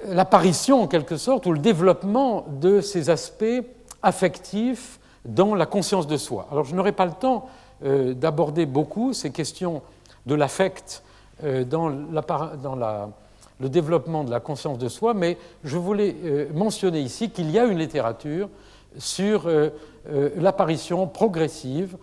[0.08, 3.64] l'apparition en quelque sorte ou le développement de ces aspects
[4.04, 6.48] affectifs dans la conscience de soi.
[6.52, 7.48] Alors je n'aurai pas le temps
[7.84, 9.82] euh, d'aborder beaucoup ces questions
[10.26, 11.04] de l'affect
[11.44, 17.30] euh, dans, le développement de la conscience de soi, mais je voulais euh, mentionner ici
[17.32, 18.50] qu'il y a une littérature
[18.98, 19.50] sur
[20.38, 21.98] l'apparition progressive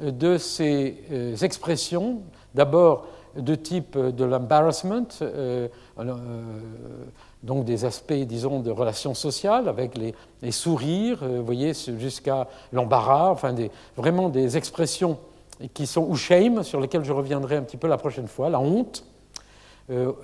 [0.00, 0.94] de ces
[1.42, 2.20] expressions,
[2.54, 5.68] d'abord de type de l'embarrassment, euh,
[5.98, 6.14] euh,
[7.42, 13.30] donc des aspects, disons, de relations sociales avec les, sourires, euh, vous voyez, jusqu'à l'embarras,
[13.30, 13.54] enfin
[13.96, 15.18] vraiment des expressions
[15.74, 18.60] qui sont, ou shame, sur lesquelles je reviendrai un petit peu la prochaine fois, la
[18.60, 19.04] honte,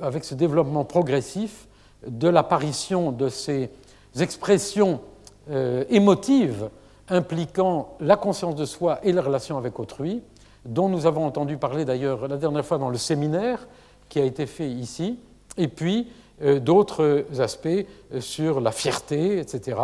[0.03, 1.69] avec ce développement progressif
[2.05, 3.71] de l'apparition de ces
[4.19, 5.01] expressions
[5.89, 6.69] émotives
[7.09, 10.21] impliquant la conscience de soi et la relation avec autrui,
[10.65, 13.67] dont nous avons entendu parler d'ailleurs la dernière fois dans le séminaire
[14.09, 15.19] qui a été fait ici,
[15.57, 16.09] et puis
[16.43, 19.79] euh, d'autres aspects euh, sur la fierté, etc.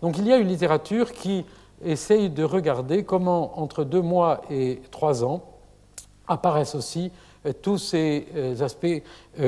[0.00, 1.44] Donc il y a une littérature qui
[1.84, 5.42] essaye de regarder comment, entre deux mois et trois ans,
[6.26, 7.10] apparaissent aussi
[7.46, 8.26] euh, tous ces
[8.60, 9.02] aspects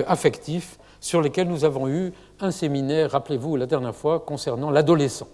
[0.07, 5.29] affectifs sur lesquels nous avons eu un séminaire, rappelez-vous, la dernière fois, concernant l'adolescent.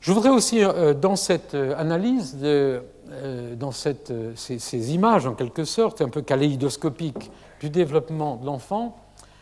[0.00, 0.60] Je voudrais aussi,
[1.00, 2.82] dans cette analyse de
[3.12, 7.30] euh, dans euh, ces, images, en quelque sorte, un peu kaléidoscopiques
[7.60, 8.96] du développement de l'enfant,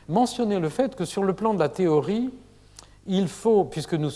[0.06, 2.28] mentionner le fait que sur le plan de la théorie,
[3.06, 4.10] il faut, puisque nous,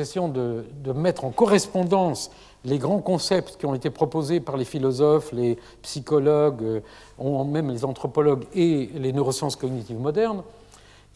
[0.00, 2.32] essayons de, mettre en correspondance
[2.64, 6.82] les grands concepts qui ont été proposés par les philosophes, les psychologues,
[7.20, 10.42] euh, même les anthropologues et les neurosciences cognitives modernes,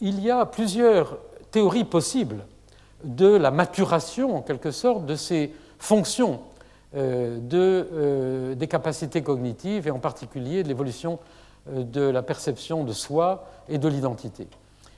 [0.01, 1.19] il y a plusieurs
[1.51, 2.45] théories possibles
[3.05, 6.41] de la maturation, en quelque sorte, de ces fonctions
[6.97, 11.19] euh, de, euh, des capacités cognitives et en particulier de l'évolution
[11.71, 14.49] euh, de la perception de soi et de l'identité.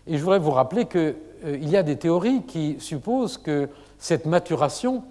[0.06, 5.02] Et je voudrais vous rappeler qu'il y a des théories qui supposent que cette maturation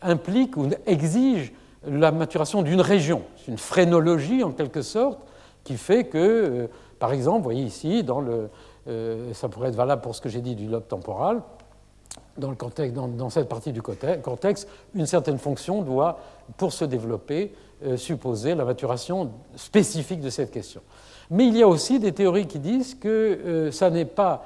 [0.00, 1.52] implique ou exige
[1.86, 3.24] la maturation d'une région.
[3.36, 5.18] C'est une phrénologie en quelque sorte
[5.64, 8.48] qui fait que, par exemple, vous voyez ici, dans le,
[9.32, 11.42] ça pourrait être valable pour ce que j'ai dit du lobe temporal,
[12.36, 16.18] dans, le contexte, dans, cette partie du cortex, une certaine fonction doit,
[16.56, 17.52] pour se développer,
[17.84, 20.80] euh, supposer la maturation spécifique de cette question.
[21.30, 24.44] Mais il y a aussi des théories qui disent que euh, ça n'est pas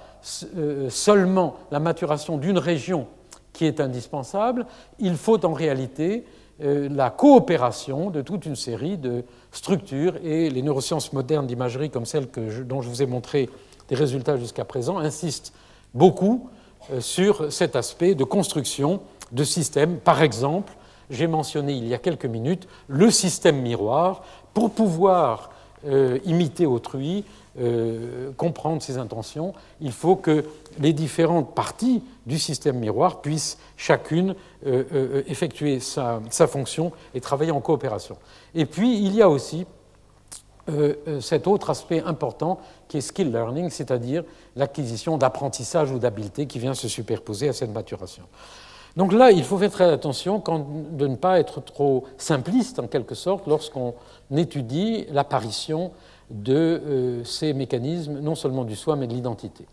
[0.57, 3.07] euh, seulement la maturation d'une région
[3.53, 4.67] qui est indispensable,
[4.99, 6.25] il faut en réalité
[6.59, 12.29] la coopération de toute une série de structures et les neurosciences modernes d'imagerie comme celles
[12.29, 13.51] que dont je vous ai montré
[13.89, 15.53] des résultats jusqu'à présent insistent
[15.95, 16.66] beaucoup euh,
[17.01, 19.01] sur cet aspect de construction
[19.33, 19.99] de systèmes.
[19.99, 20.73] Par exemple,
[21.11, 24.23] j'ai mentionné il y a quelques minutes le système miroir
[24.55, 25.51] pour pouvoir
[25.87, 27.25] euh, imiter autrui,
[27.59, 30.45] euh, comprendre ses intentions, il faut que
[30.79, 34.35] les différentes parties du système miroir puissent chacune
[35.29, 38.17] effectuer sa, fonction et travailler en coopération.
[38.55, 39.65] Et puis, il y a aussi
[41.21, 44.25] cet autre aspect important qui est skill learning, c'est-à-dire
[44.57, 48.25] l'acquisition d'apprentissage ou d'habileté qui vient se superposer à cette maturation.
[48.97, 50.43] Donc là, il faut faire très attention
[50.93, 53.95] de ne pas être trop simpliste, en quelque sorte, lorsqu'on
[54.35, 55.93] étudie l'apparition
[56.31, 59.67] de euh, ces mécanismes, non seulement du soi, mais de l'identité.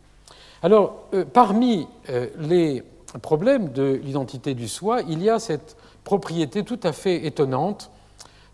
[0.62, 2.84] Alors, euh, parmi euh, les
[3.22, 7.92] problèmes de l'identité du soi, il y a cette propriété tout à fait étonnante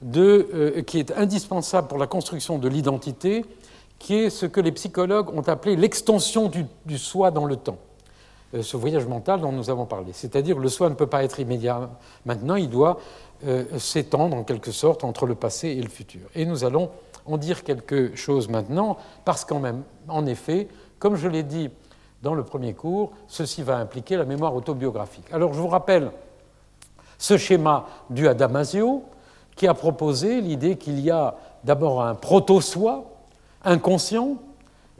[0.01, 3.45] de, qui est indispensable pour la construction de l'identité,
[3.99, 6.49] qui est ce que les psychologues ont appelé l'extension
[6.85, 7.77] du, soi dans le temps.
[8.55, 10.11] Euh, ce voyage mental dont nous avons parlé.
[10.13, 11.89] C'est-à-dire le soi ne peut pas être immédiat
[12.25, 12.99] maintenant, il doit
[13.45, 16.21] euh, s'étendre en quelque sorte entre le passé et le futur.
[16.33, 16.89] Et nous allons
[17.25, 21.69] en dire quelque chose maintenant, parce qu'en même, en effet, comme je l'ai dit
[22.23, 25.25] dans le premier cours, ceci va impliquer la mémoire autobiographique.
[25.31, 26.11] Alors je vous rappelle
[27.17, 29.03] ce schéma du à Damasio,
[29.59, 33.03] qui a proposé l'idée qu'il y a d'abord un proto-soi,
[33.65, 34.37] inconscient,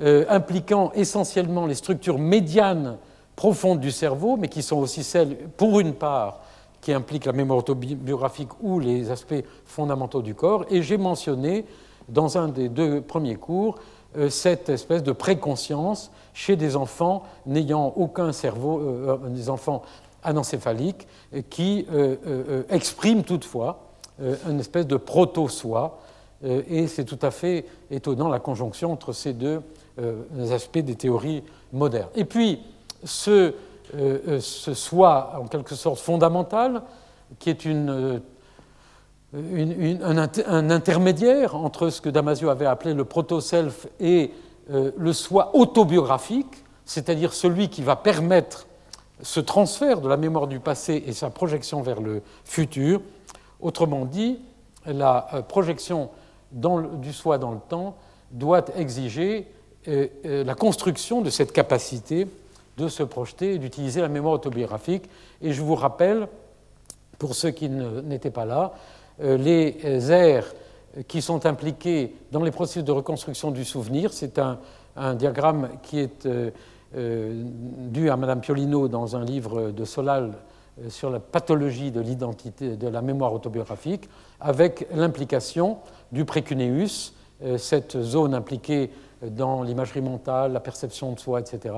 [0.01, 2.97] euh, impliquant essentiellement les structures médianes
[3.37, 6.41] profondes du cerveau, mais qui sont aussi celles, pour une part,
[6.81, 10.65] qui impliquent la mémoire autobiographique ou les aspects fondamentaux du corps.
[10.69, 11.63] Et j'ai mentionné,
[12.09, 13.75] dans un des deux premiers cours,
[14.17, 19.83] euh, cette espèce de préconscience chez des enfants n'ayant aucun cerveau, euh, des enfants
[20.21, 21.07] anencéphaliques,
[21.49, 21.87] qui
[22.69, 23.88] expriment toutefois
[24.47, 25.99] une espèce de proto-soi
[26.45, 29.61] euh, et c'est tout à fait étonnant la conjonction entre ces deux
[29.99, 32.09] euh, aspects des théories modernes.
[32.15, 32.61] Et puis,
[33.03, 33.53] ce,
[33.95, 36.83] euh, ce soi, en quelque sorte fondamental,
[37.39, 38.21] qui est une,
[39.33, 44.31] un, intermédiaire entre ce que Damasio avait appelé le proto-self et
[44.71, 48.65] le soi autobiographique, c'est-à-dire celui qui va permettre
[49.21, 53.01] ce transfert de la mémoire du passé et sa projection vers le futur.
[53.59, 54.39] Autrement dit,
[54.85, 56.09] la projection
[56.51, 57.95] du soi dans le temps
[58.31, 59.47] doit exiger
[59.85, 62.27] la construction de cette capacité
[62.79, 65.03] de se projeter et d'utiliser la mémoire autobiographique.
[65.41, 66.27] Et je vous rappelle,
[67.19, 68.73] pour ceux qui n'étaient pas là,
[69.21, 70.45] euh, les aires
[71.07, 74.13] qui sont impliquées dans les processus de reconstruction du souvenir.
[74.13, 74.57] C'est un,
[75.15, 76.51] diagramme qui est euh,
[76.95, 77.43] euh,
[77.89, 80.33] dû à Madame Piolino dans un livre de Solal
[80.87, 85.79] sur la pathologie de l'identité, de la mémoire autobiographique, avec l'implication
[86.11, 87.13] du précuneus,
[87.57, 91.75] cette zone impliquée dans l'imagerie mentale, la perception de soi, etc.,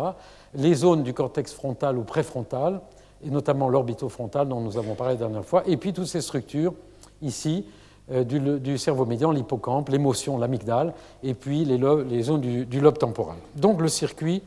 [0.54, 2.82] les zones du cortex frontal ou préfrontal,
[3.24, 6.74] et notamment l'orbitofrontal dont nous avons parlé la dernière fois, et puis toutes ces structures
[7.22, 7.66] ici
[8.12, 13.38] euh, du, cerveau médian, l'hippocampe, l'émotion, l'amygdale, et puis les, zones du, lobe temporal.
[13.56, 14.42] Donc le circuit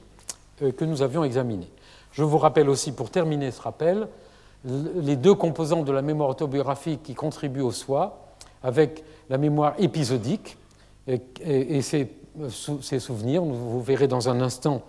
[0.62, 1.68] euh, que nous avions examiné.
[2.12, 4.08] Je vous rappelle aussi, pour terminer ce rappel,
[4.64, 8.24] les deux composantes de la mémoire autobiographique qui contribuent au soi,
[8.62, 10.56] avec la mémoire épisodique
[11.06, 12.10] et, ses,
[12.80, 13.42] ses, souvenirs.
[13.42, 14.82] Vous verrez dans un instant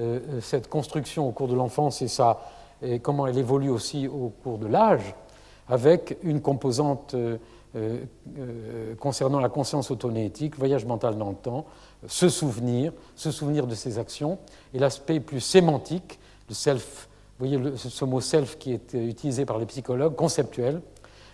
[0.00, 2.40] euh, euh, cette construction au cours de l'enfance et, ça,
[2.82, 5.14] et comment elle évolue aussi au cours de l'âge,
[5.68, 7.36] avec une composante euh,
[8.98, 11.66] concernant la conscience autonétique, voyage mental dans le temps,
[12.06, 14.38] se souvenir, se souvenir de ses actions,
[14.72, 17.07] et l'aspect plus sémantique, le self,
[17.38, 20.80] vous voyez ce mot self qui est utilisé par les psychologues, conceptuel,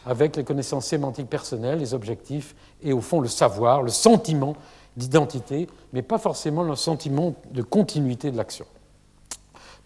[0.05, 4.55] avec les connaissances sémantiques personnelles, les objectifs et au fond le savoir, le sentiment
[4.97, 8.67] d'identité, mais pas forcément le sentiment de continuité de l'action.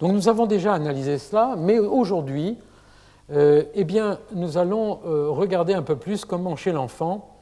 [0.01, 2.59] Donc nous avons déjà analysé cela, mais aujourd'hui,
[3.31, 3.87] euh, eh
[4.35, 7.37] nous allons euh, regarder un peu plus comment chez l'enfant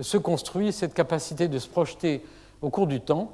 [0.00, 2.24] se construit cette capacité de se projeter
[2.62, 3.32] au cours du temps.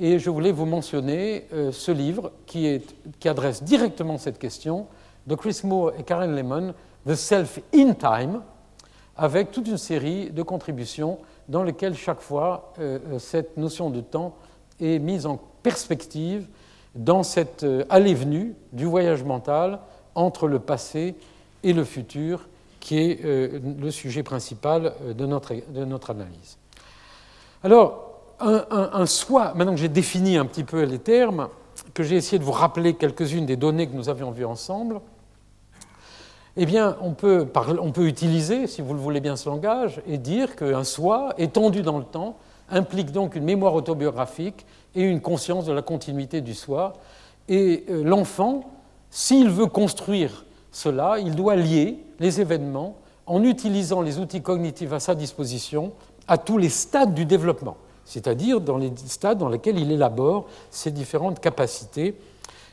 [0.00, 2.80] Et je voulais vous mentionner euh, ce livre qui,
[3.24, 4.86] adresse directement cette question
[5.26, 6.72] de Chris Moore et Karen Lemon,
[7.04, 8.42] The Self in Time,
[9.16, 14.00] avec toute une série de contributions dans lequel chaque fois euh, euh, cette notion de
[14.00, 14.36] temps
[14.80, 16.46] est mise en perspective
[16.94, 19.80] dans cette allée-venue du voyage mental
[20.14, 21.16] entre le passé
[21.64, 26.56] et le futur, qui est le sujet principal de notre, de notre analyse.
[27.62, 28.07] Alors,
[28.40, 31.48] un, soi, maintenant que j'ai défini un petit peu les termes,
[31.94, 35.00] que j'ai essayé de vous rappeler quelques-unes des données que nous avions vues ensemble,
[36.56, 37.46] eh bien, on peut,
[37.80, 41.82] on peut, utiliser, si vous le voulez bien, ce langage et dire qu'un soi étendu
[41.82, 42.36] dans le temps
[42.68, 46.94] implique donc une mémoire autobiographique et une conscience de la continuité du soi.
[47.48, 48.64] Et euh, l'enfant,
[49.10, 52.96] s'il veut construire cela, il doit lier les événements
[53.26, 55.92] en utilisant les outils cognitifs à sa disposition
[56.26, 57.76] à tous les stades du développement,
[58.08, 62.16] c'est-à-dire dans les stades dans lesquels il élabore ses différentes capacités.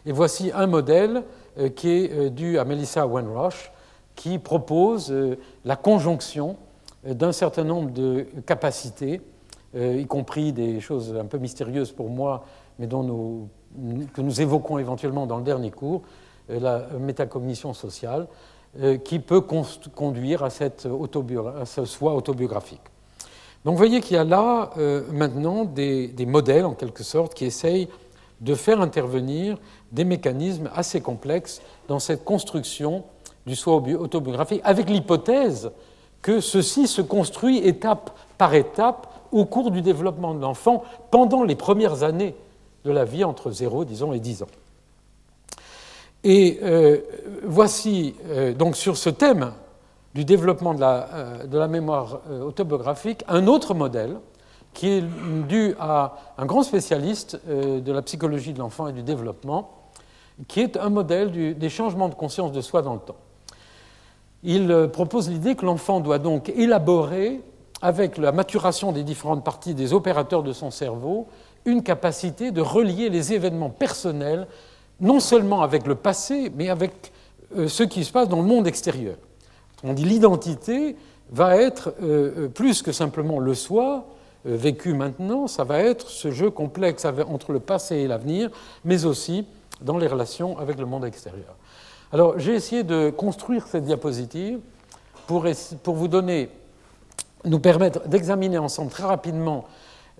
[0.06, 1.24] Et voici un modèle
[1.60, 3.74] euh, qui est euh, dû à Melissa Wenrosh,
[4.16, 6.56] qui propose euh, la conjonction
[7.04, 9.22] d'un certain nombre de capacités,
[9.76, 12.46] y compris des choses un peu mystérieuses pour moi,
[12.80, 13.48] mais dont
[14.14, 16.02] que nous évoquons éventuellement dans le dernier cours,
[16.50, 18.28] la métacognition sociale,
[19.04, 22.82] qui peut conduire à, à, ce soi autobiographique.
[23.66, 24.70] Donc vous voyez qu'il y a là
[25.12, 27.90] maintenant des, des, modèles, en quelque sorte, qui essayent
[28.42, 29.58] de faire intervenir
[29.92, 33.04] des mécanismes assez complexes dans cette construction
[33.46, 35.72] du soi autobiographique, avec l'hypothèse
[36.22, 41.56] que ceci se construit étape par étape au cours du développement de l'enfant pendant les
[41.56, 42.36] premières années
[42.84, 44.48] de la vie, entre 0, disons, et 10 ans.
[46.24, 47.02] Et euh,
[47.44, 49.52] voici euh, donc sur ce thème
[50.16, 54.18] du développement de la, euh, mémoire autobiographique un autre modèle
[54.74, 55.04] qui est
[55.48, 59.86] dû à un grand spécialiste de la psychologie de l'enfant et du développement,
[60.50, 63.16] qui est un modèle des changements de conscience de soi dans le temps.
[64.48, 67.42] Il euh, propose l'idée que l'enfant doit donc élaborer,
[67.82, 71.28] avec la maturation des différentes parties des opérateurs de son cerveau,
[71.66, 74.48] une capacité de relier les événements personnels,
[75.02, 77.12] non seulement avec le passé, mais avec
[77.58, 79.16] euh, ce qui se passe dans le monde extérieur.
[79.86, 80.98] On dit l'identité
[81.32, 84.08] va être euh, plus que simplement le soi,
[84.44, 88.52] vécu maintenant, ça va être ce jeu complexe entre le passé et l'avenir,
[88.84, 89.48] mais aussi
[89.82, 91.56] dans les relations avec le monde extérieur.
[92.12, 94.60] Alors j'ai essayé de construire cette diapositive
[95.28, 95.44] pour,
[95.96, 96.50] vous donner,
[97.44, 99.66] nous permettre d'examiner ensemble très rapidement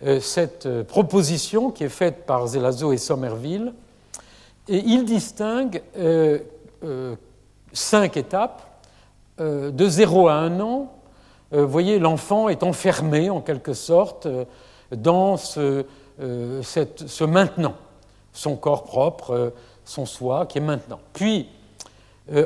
[0.04, 3.74] euh, cette euh, proposition qui est faite par Zelazo et Somerville.
[4.68, 6.40] Et il distingue euh,
[7.72, 8.75] cinq étapes,
[9.40, 10.92] de 0 à 1 an.
[11.52, 14.28] vous voyez, l'enfant est enfermé en quelque sorte
[14.92, 15.86] dans ce
[17.24, 17.76] maintenant,
[18.32, 21.00] son corps propre, son soi qui est maintenant.
[21.14, 21.50] Puis,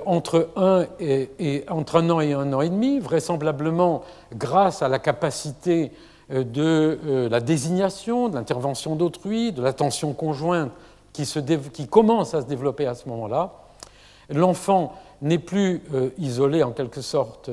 [0.06, 4.04] entre, un et, entre un an et un an et demi, vraisemblablement
[4.36, 5.92] grâce à la capacité
[6.30, 10.72] de la désignation, de l'intervention d'autrui, de l'attention conjointe
[11.14, 11.26] qui,
[11.74, 13.54] qui commence à se développer à ce moment-là,
[14.30, 15.82] l'enfant n'est plus
[16.17, 17.49] isolé en quelque sorte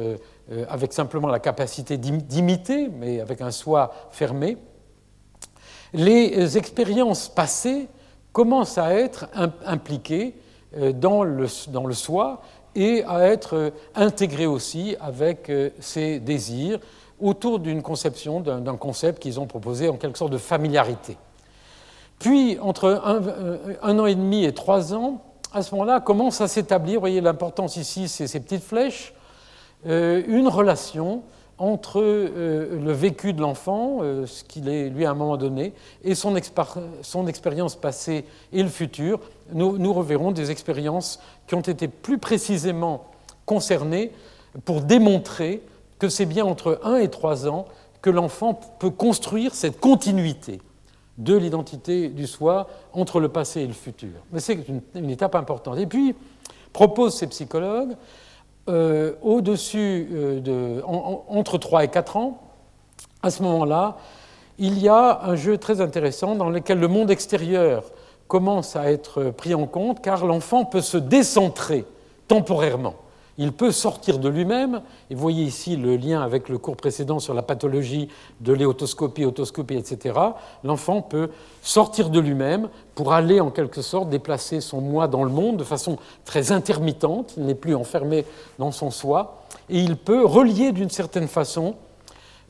[0.53, 4.57] euh, avec simplement la capacité d'imiter, mais avec un soi fermé,
[5.93, 7.89] les expériences passées
[8.33, 9.27] commencent à être
[9.65, 10.37] impliquées
[10.77, 12.43] euh, dans le, soi
[12.77, 15.71] et à être intégrées aussi avec euh,
[16.21, 16.79] désirs
[17.19, 21.17] autour d'une conception, d'un concept qu'ils ont proposé en quelque sorte de familiarité.
[22.21, 23.03] Puis, entre
[23.83, 25.23] un, an et demi et trois ans,
[25.57, 29.15] à ce moment-là, commence à s'établir, vous voyez l'importance ici, c'est ces petites flèches,
[29.87, 31.23] euh, une relation
[31.59, 35.73] entre euh, le vécu de l'enfant, euh, ce qu'il est lui à un moment donné,
[36.05, 39.21] et son, expérience passée et le futur.
[39.53, 43.07] Nous, reverrons des expériences qui ont été plus précisément
[43.47, 44.13] concernées
[44.67, 45.63] pour démontrer
[45.99, 47.65] que c'est bien entre 1 et 3 ans
[48.03, 50.61] que l'enfant peut construire cette continuité
[51.19, 54.11] de l'identité du soi entre le passé et le futur.
[54.33, 54.59] Mais c'est
[54.95, 55.79] une, étape importante.
[55.79, 56.15] Et puis,
[56.73, 57.97] proposent ces psychologues
[58.69, 62.43] euh, au-dessus euh, de, entre 3 et 4 ans,
[63.23, 63.97] à ce moment-là,
[64.59, 67.85] il y a un jeu très intéressant dans lequel le monde extérieur
[68.29, 71.85] commence à être pris en compte, car l'enfant peut se décentrer
[72.29, 72.95] temporairement.
[73.39, 74.81] Il peut sortir de lui-même,
[75.11, 78.09] et vous voyez ici le lien avec le cours précédent sur la pathologie
[78.41, 80.19] de l'éotoscopie, otoscopie, etc.
[80.65, 81.31] L'enfant peut
[81.63, 85.65] sortir de lui-même pour aller en quelque sorte déplacer son moi dans le monde de
[85.65, 88.25] façon très intermittente, il n'est plus enfermé
[88.59, 91.75] dans son soi, et il peut relier d'une certaine façon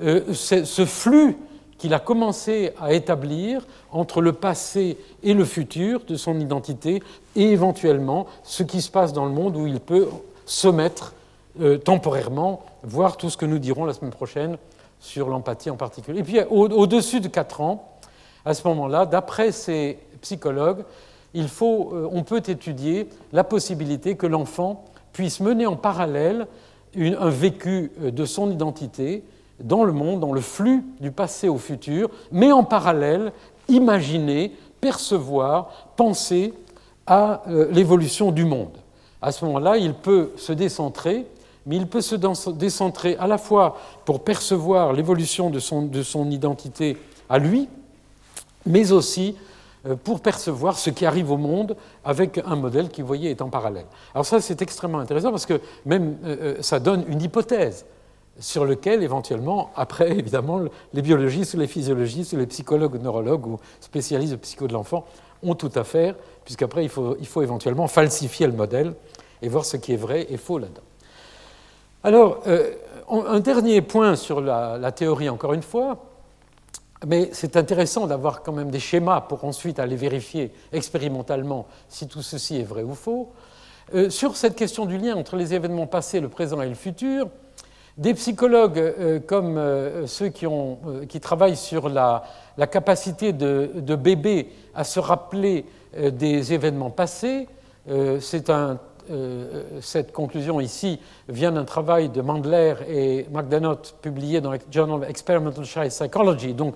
[0.03, 1.37] euh, ce flux
[1.79, 7.03] qu'il a commencé à établir entre le passé et le futur de son identité,
[7.35, 10.09] et éventuellement ce qui se passe dans le monde où il peut
[10.47, 11.13] se mettre
[11.61, 14.57] euh, temporairement, voir tout ce que nous dirons la semaine prochaine
[15.01, 16.21] sur l'empathie en particulier.
[16.21, 17.91] Et puis au-dessus de 4 ans,
[18.45, 20.85] à ce moment-là, d'après ces psychologues,
[21.35, 26.47] il faut, euh, on peut étudier la possibilité que l'enfant puisse mener en parallèle
[26.97, 29.25] un vécu euh, de son identité
[29.61, 33.33] dans le monde, dans le flux du passé au futur, mais en parallèle
[33.69, 36.53] imaginer, percevoir, penser
[37.07, 38.77] à l'évolution du monde
[39.23, 41.27] à ce moment-là, il peut se décentrer,
[41.67, 46.31] mais il peut se décentrer à la fois pour percevoir l'évolution de son, de son,
[46.31, 46.97] identité
[47.29, 47.69] à lui,
[48.67, 49.37] mais aussi
[49.87, 53.43] euh, pour percevoir ce qui arrive au monde avec un modèle qui, vous voyez, est
[53.43, 53.87] en parallèle.
[54.15, 57.85] Alors ça, c'est extrêmement intéressant parce que même euh, euh, ça donne une hypothèse
[58.39, 60.61] sur lequel, éventuellement, après, évidemment,
[60.93, 65.05] les biologistes, les physiologistes, les psychologues, neurologues ou spécialistes de psycho de l'enfant
[65.47, 68.95] ont tout à faire, puisqu'après, il faut, il faut éventuellement falsifier le modèle
[69.43, 70.83] et voir ce qui est vrai et faux là-dedans.
[72.05, 72.73] Alors, euh,
[73.11, 76.05] un dernier point sur la, théorie, encore une fois,
[77.07, 82.23] mais c'est intéressant d'avoir quand même des schémas pour ensuite aller vérifier expérimentalement si tout
[82.23, 83.33] ceci est vrai ou faux.
[83.95, 87.29] Euh, sur cette question du lien entre les événements passés, le présent et le futur,
[87.99, 89.61] des psychologues euh, comme
[90.07, 90.79] ceux qui, ont,
[91.09, 92.25] qui, travaillent sur la,
[92.71, 97.49] capacité de, de, bébés à se rappeler des événements passés,
[99.11, 105.03] euh, cette conclusion ici vient d'un travail de Mandler et McDonough publié dans le Journal
[105.03, 106.75] of Experimental Child Psychology, donc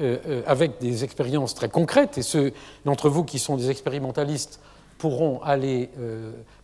[0.00, 2.52] euh, euh, avec des expériences très concrètes, et ceux
[2.86, 4.60] d'entre vous qui sont des expérimentalistes
[4.98, 5.90] pourront aller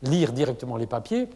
[0.03, 1.28] lire directement les papiers.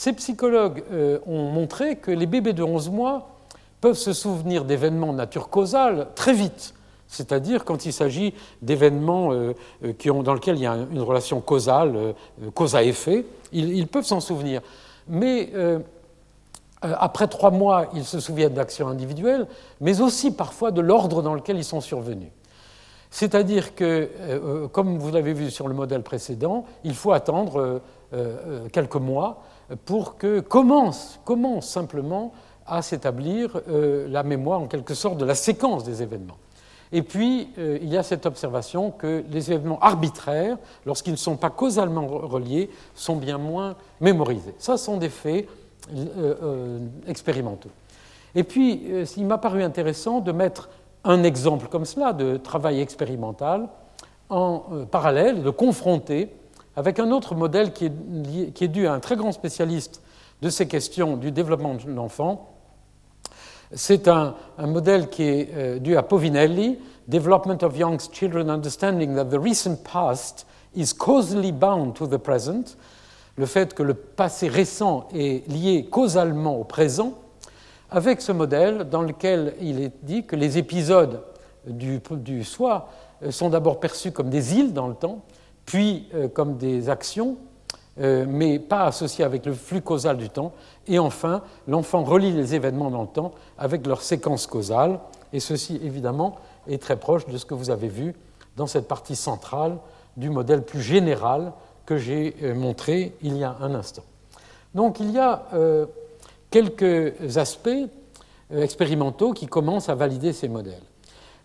[0.00, 0.82] Ces psychologues
[1.26, 3.36] ont montré que les bébés de 11 mois
[3.82, 6.72] peuvent se souvenir d'événements de nature causale très vite
[7.10, 8.32] c'est-à-dire quand il s'agit
[8.62, 9.52] d'événements euh,
[9.84, 12.12] euh, dans lesquels il y a une relation causale, euh,
[12.54, 14.62] cause à effet, ils, peuvent s'en souvenir.
[15.08, 15.52] Mais
[16.82, 19.48] après trois mois, ils se souviennent d'actions individuelles,
[19.80, 22.30] mais aussi parfois de l'ordre dans lequel ils sont survenus.
[23.10, 27.80] C'est-à-dire que, comme vous l'avez vu sur le modèle précédent, il faut attendre
[28.72, 29.42] quelques mois
[29.84, 32.32] pour que commence, commence simplement
[32.66, 36.36] à s'établir la mémoire en quelque sorte de la séquence des événements.
[36.92, 41.36] Et puis, euh, il y a cette observation que les événements arbitraires, lorsqu'ils ne sont
[41.36, 44.54] pas causalement reliés, sont bien moins mémorisés.
[44.58, 45.48] Ça sont des faits
[45.94, 47.70] euh, euh, expérimentaux.
[48.34, 48.84] Et puis,
[49.16, 50.68] il m'a paru intéressant de mettre
[51.02, 53.68] un exemple comme cela de travail expérimental
[54.28, 56.28] en parallèle de confronter
[56.80, 60.00] avec un autre modèle qui est, dû à un très grand spécialiste
[60.40, 62.54] de ces questions du développement de l'enfant,
[63.74, 69.26] c'est un, modèle qui est euh, dû à Povinelli development of young children understanding that
[69.26, 72.78] the recent past is causally bound to the present,
[73.36, 77.12] le fait que le passé récent est lié causalement au présent,
[77.90, 81.22] avec ce modèle dans lequel il est dit que les épisodes
[81.66, 82.88] du, du soi
[83.22, 85.20] euh, sont d'abord perçus comme des îles dans le temps,
[85.70, 87.36] puis euh, comme des actions,
[88.00, 90.52] euh, mais pas associées avec le flux causal du temps.
[90.88, 94.98] Et enfin, l'enfant relie les événements dans le temps avec leur séquence causale,
[95.32, 96.34] et ceci évidemment
[96.66, 98.16] est très proche de ce que vous avez vu
[98.56, 99.78] dans cette partie centrale
[100.16, 101.52] du modèle plus général
[101.86, 104.02] que j'ai montré il y a un instant.
[104.74, 105.46] Donc il y a
[106.50, 107.88] quelques aspects
[108.52, 110.82] expérimentaux qui commencent à valider ces modèles.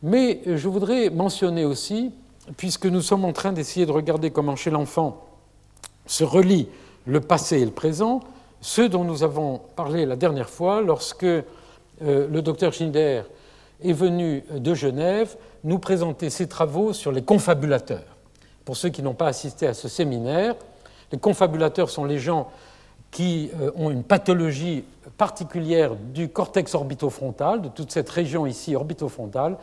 [0.01, 2.11] Mais je voudrais mentionner aussi,
[2.57, 5.25] puisque nous sommes en train d'essayer de regarder comment chez l'enfant
[6.05, 6.67] se relie
[7.05, 8.21] le passé et le présent,
[8.61, 11.43] ce dont nous avons parlé la dernière fois lorsque euh,
[11.99, 13.25] le docteur Schneider
[13.83, 18.15] est venu de Genève nous présenter ses travaux sur les confabulateurs.
[18.63, 20.55] Pour ceux qui n'ont pas assisté à ce séminaire,
[21.11, 22.49] les confabulateurs sont les gens
[23.11, 24.83] qui euh, ont une pathologie
[25.17, 29.57] particulière du cortex orbitofrontal, de toute cette région ici orbitofrontale,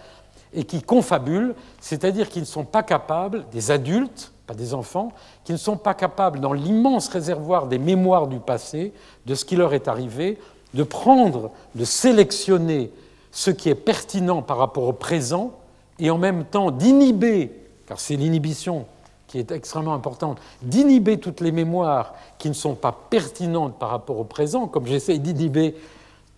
[0.54, 5.12] et qui confabulent, c'est-à-dire qu'ils ne sont pas capables, des adultes, pas des enfants,
[5.44, 8.92] qui ne sont pas capables, dans l'immense réservoir des mémoires du passé,
[9.26, 10.38] de ce qui leur est arrivé,
[10.74, 12.90] de prendre, de sélectionner
[13.30, 15.52] ce qui est pertinent par rapport au présent,
[15.98, 17.52] et en même temps d'inhiber,
[17.86, 18.86] car c'est l'inhibition
[19.26, 24.18] qui est extrêmement importante, d'inhiber toutes les mémoires qui ne sont pas pertinentes par rapport
[24.18, 25.74] au présent, comme j'essaie d'inhiber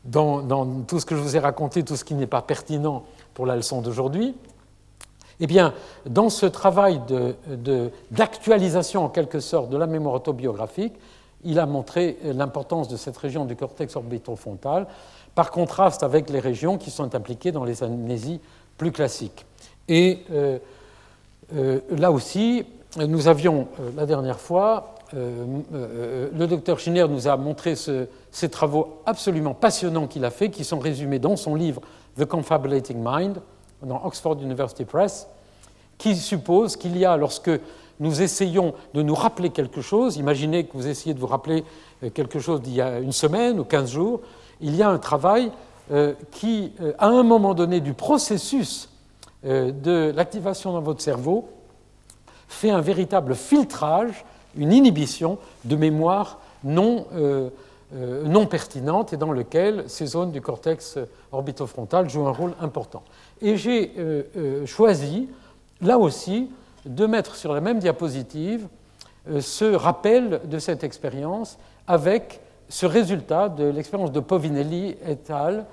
[0.05, 3.03] dans, dans, tout ce que je vous ai raconté, tout ce qui n'est pas pertinent
[3.35, 4.35] pour la leçon d'aujourd'hui,
[5.41, 5.75] eh bien,
[6.07, 7.01] dans ce travail
[8.11, 10.95] d'actualisation en quelque sorte de la mémoire autobiographique,
[11.45, 14.87] il a montré l'importance de cette région du cortex orbitofrontal,
[15.35, 18.41] par contraste avec les régions qui sont impliquées dans les amnésies
[18.79, 19.45] plus classiques.
[19.89, 20.59] Et euh,
[21.55, 22.65] euh, là aussi,
[22.97, 29.55] nous avions euh, la dernière fois, le docteur Schiner nous a montré ces travaux absolument
[29.55, 31.83] passionnants qu'il a faits, qui sont résumés dans son livre
[32.19, 33.41] The Confabulating Mind,
[33.83, 35.27] dans Oxford University Press,
[35.99, 37.51] qui suppose qu'il y a, lorsque
[38.01, 41.65] nous essayons de nous rappeler quelque chose, imaginez que vous essayez de vous rappeler
[42.03, 44.21] euh, quelque chose d'il y a une semaine ou quinze jours,
[44.61, 45.51] il y a un travail
[45.93, 48.89] euh, qui, euh, à un moment donné du processus
[49.47, 51.51] de l'activation dans votre cerveau,
[52.49, 54.25] fait un véritable filtrage,
[54.57, 57.05] une inhibition de mémoire non
[57.95, 60.99] euh, non pertinente et dans lequel ces zones du cortex
[61.31, 63.05] orbitofrontal jouent un rôle important.
[63.41, 65.29] Et j'ai euh, euh, choisi,
[65.81, 66.51] là aussi,
[66.87, 68.67] de mettre sur la même diapositive
[69.41, 75.65] ce rappel de cette expérience avec ce résultat de l'expérience de Povinelli et al.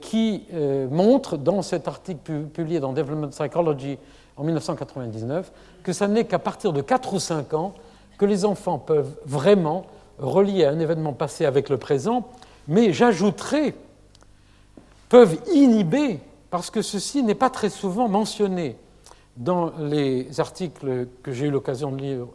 [0.00, 0.46] qui
[0.90, 3.98] montre dans cet article publié dans Development Psychology
[4.38, 7.74] en 1999 que ce n'est qu'à partir de 4 ou 5 ans
[8.16, 9.84] que les enfants peuvent vraiment
[10.20, 12.28] reliés à un événement passé avec le présent,
[12.68, 13.74] mais j'ajouterai
[15.10, 18.76] peuvent inhiber, parce que ceci n'est pas très souvent mentionné
[19.36, 22.26] dans les articles que j'ai eu l'occasion de lire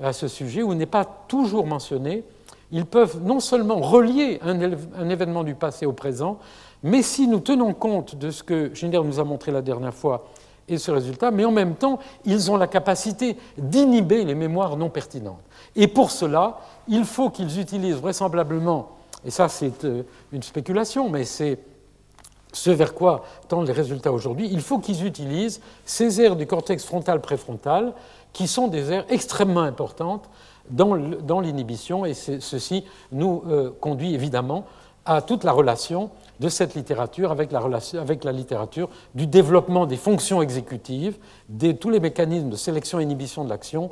[0.00, 2.22] à ce sujet, ou n'est pas toujours mentionné,
[2.70, 6.38] ils peuvent non seulement relier un, événement du passé au présent,
[6.82, 10.28] mais si nous tenons compte de ce que Schneider nous a montré la dernière fois
[10.68, 14.90] et ce résultat, mais en même temps, ils ont la capacité d'inhiber les mémoires non
[14.90, 15.42] pertinentes.
[15.76, 16.58] Et pour cela,
[16.88, 20.02] il faut qu'ils utilisent vraisemblablement, et ça c'est euh,
[20.32, 21.58] une spéculation, mais c'est
[22.52, 26.84] ce vers quoi tendent les résultats aujourd'hui, il faut qu'ils utilisent ces aires du cortex
[26.84, 27.92] frontal préfrontal,
[28.32, 30.28] qui sont des aires extrêmement importantes
[30.70, 34.64] dans l'inhibition, et ceci nous euh, conduit évidemment
[35.08, 41.16] à toute la relation de cette littérature avec la, littérature du développement des fonctions exécutives,
[41.48, 43.90] de tous les mécanismes de sélection et inhibition de l'action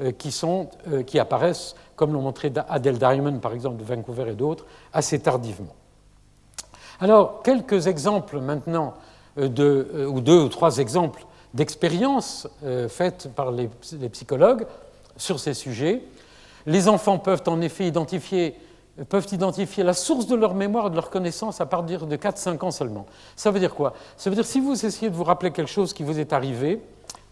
[0.00, 4.64] euh, euh, qui apparaissent, comme l'ont montré Adele Diamond, par exemple, de Vancouver et d'autres,
[4.92, 5.74] assez tardivement.
[6.98, 8.94] Alors, quelques exemples maintenant,
[9.38, 12.48] euh, ou deux ou trois exemples d'expériences
[12.88, 13.68] faites par les
[14.10, 14.66] psychologues
[15.16, 16.02] sur ces sujets.
[16.66, 18.56] Les enfants peuvent en effet identifier
[19.08, 22.64] peuvent identifier la source de leur mémoire et de leur connaissance à partir de 4-5
[22.64, 23.06] ans seulement.
[23.34, 23.94] Ça veut dire quoi?
[24.16, 26.80] Ça veut dire si vous essayez de vous rappeler quelque chose qui vous est arrivé,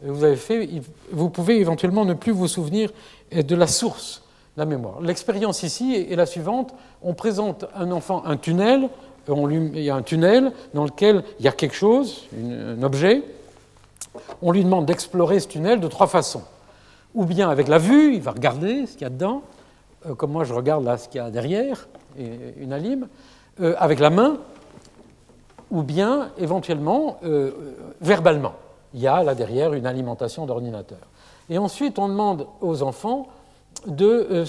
[0.05, 0.69] euh, vous avez fait,
[1.13, 2.91] vous pouvez éventuellement ne plus vous souvenir
[3.35, 4.23] euh, de la source
[4.57, 5.01] la mémoire.
[5.01, 8.89] L'expérience ici est la suivante on présente à un enfant un tunnel,
[9.29, 13.23] lui, il y a un tunnel dans lequel il y a quelque chose, un objet.
[14.43, 16.43] On lui demande d'explorer ce tunnel de trois façons.
[17.15, 19.62] Ou bien avec la vue, il va regarder ce qu'il y a dedans euh,
[20.17, 23.09] comme moi je regarde là ce qu'il y a derrière, une alime,
[23.61, 24.39] euh, avec la main,
[25.71, 27.19] ou bien éventuellement
[28.03, 28.53] verbalement.
[28.93, 30.99] Il y a là derrière une alimentation d'ordinateur.
[31.49, 33.29] Et ensuite, on demande aux enfants
[33.87, 34.45] de,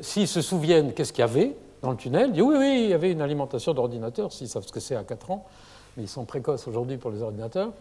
[0.00, 2.28] s'ils se souviennent qu'est-ce qu'il y avait dans le tunnel.
[2.28, 4.96] Ils disent oui, oui, il y avait une alimentation d'ordinateur, s'ils savent ce que c'est
[4.96, 5.44] à 4 ans,
[5.96, 7.72] mais ils sont précoces aujourd'hui pour les ordinateurs.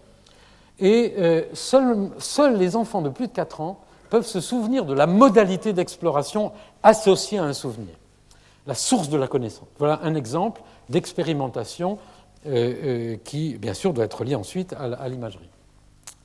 [0.80, 1.16] Et
[1.54, 3.80] seuls, seuls les enfants de plus de 4 ans
[4.10, 6.52] peuvent se souvenir de la modalité d'exploration
[6.84, 7.94] associée à un souvenir,
[8.66, 9.68] la source de la connaissance.
[9.78, 11.98] Voilà un exemple d'expérimentation
[12.46, 15.50] euh, euh, qui, bien sûr, doit être lié ensuite à, l'imagerie.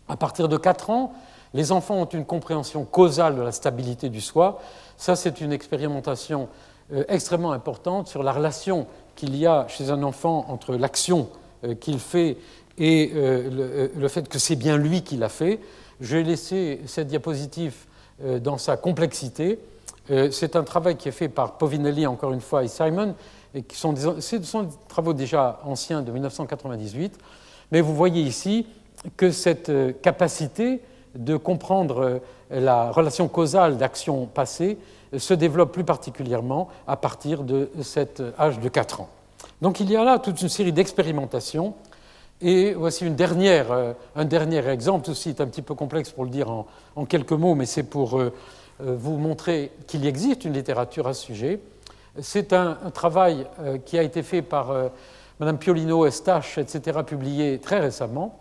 [0.09, 1.13] À partir de 4 ans,
[1.55, 4.61] les enfants ont une compréhension causale de la stabilité du soi.
[4.97, 6.49] Ça, c'est une expérimentation
[6.93, 11.29] euh, extrêmement importante sur la relation qu'il y a chez un enfant entre l'action
[11.81, 12.39] qu'il fait
[12.77, 15.61] et le, fait que c'est bien lui qui l'a fait.
[16.01, 17.75] Je vais laisser cette diapositive
[18.25, 19.59] euh, dans sa complexité.
[20.11, 23.15] Euh, c'est un travail qui est fait par Povinelli, encore une fois, et Simon,
[23.55, 27.19] et qui sont des, ce sont des travaux déjà anciens de 1998.
[27.71, 28.67] Mais vous voyez ici
[29.17, 30.81] que cette euh, capacité
[31.15, 34.79] de comprendre la relation causale d'action passée
[35.15, 39.11] se développe plus particulièrement à partir de cet âge de 4 ans.
[39.61, 41.75] Donc il y a là toute une série d'expérimentations
[42.43, 46.25] et voici une dernière, euh, un dernier exemple, aussi est un petit peu complexe pour
[46.25, 46.67] le dire en,
[47.07, 48.33] quelques mots, mais c'est pour euh,
[48.83, 51.61] euh, vous montrer qu'il existe une littérature à ce sujet.
[52.21, 53.47] C'est un, travail
[53.87, 54.71] qui a été fait par
[55.41, 58.39] Mme Piolino, Estache, etc., publié très récemment,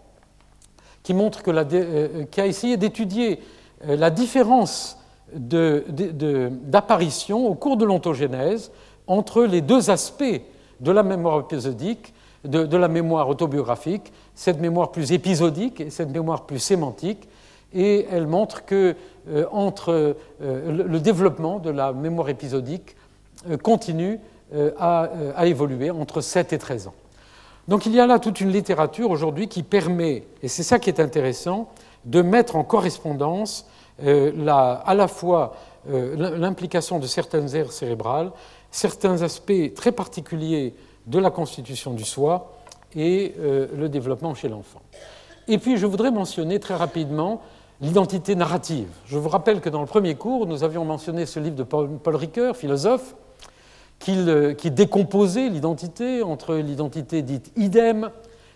[1.03, 3.39] qui, montre que la, qui a essayé d'étudier
[3.85, 4.97] la différence
[5.33, 8.73] d'apparition au cours de l'ontogénèse
[9.07, 10.41] entre les deux aspects
[10.81, 12.13] de la mémoire épisodique
[12.43, 17.27] de, la mémoire autobiographique, cette mémoire plus épisodique et cette mémoire plus sémantique,
[17.73, 18.95] et elle montre que
[19.29, 22.95] euh, entre euh, le, développement de la mémoire épisodique
[23.49, 24.19] euh, continue
[24.77, 25.09] à,
[25.45, 26.93] évoluer entre 7 et 13 ans.
[27.69, 30.89] Donc il y a là toute une littérature aujourd'hui qui permet, et c'est ça qui
[30.89, 31.69] est intéressant,
[32.03, 33.65] de mettre en correspondance
[34.03, 35.55] la, à la fois
[35.87, 38.31] l'implication de certaines aires cérébrales,
[38.71, 40.73] certains aspects très particuliers
[41.07, 42.53] de la constitution du soi
[42.95, 44.81] et euh, le développement chez l'enfant.
[45.47, 47.41] Et puis je voudrais mentionner très rapidement
[47.81, 48.87] l'identité narrative.
[49.05, 52.15] Je vous rappelle que dans le premier cours, nous avions mentionné ce livre de Paul,
[52.15, 53.15] Ricoeur, philosophe,
[54.07, 58.11] euh, qui, décomposait l'identité entre l'identité dite idem,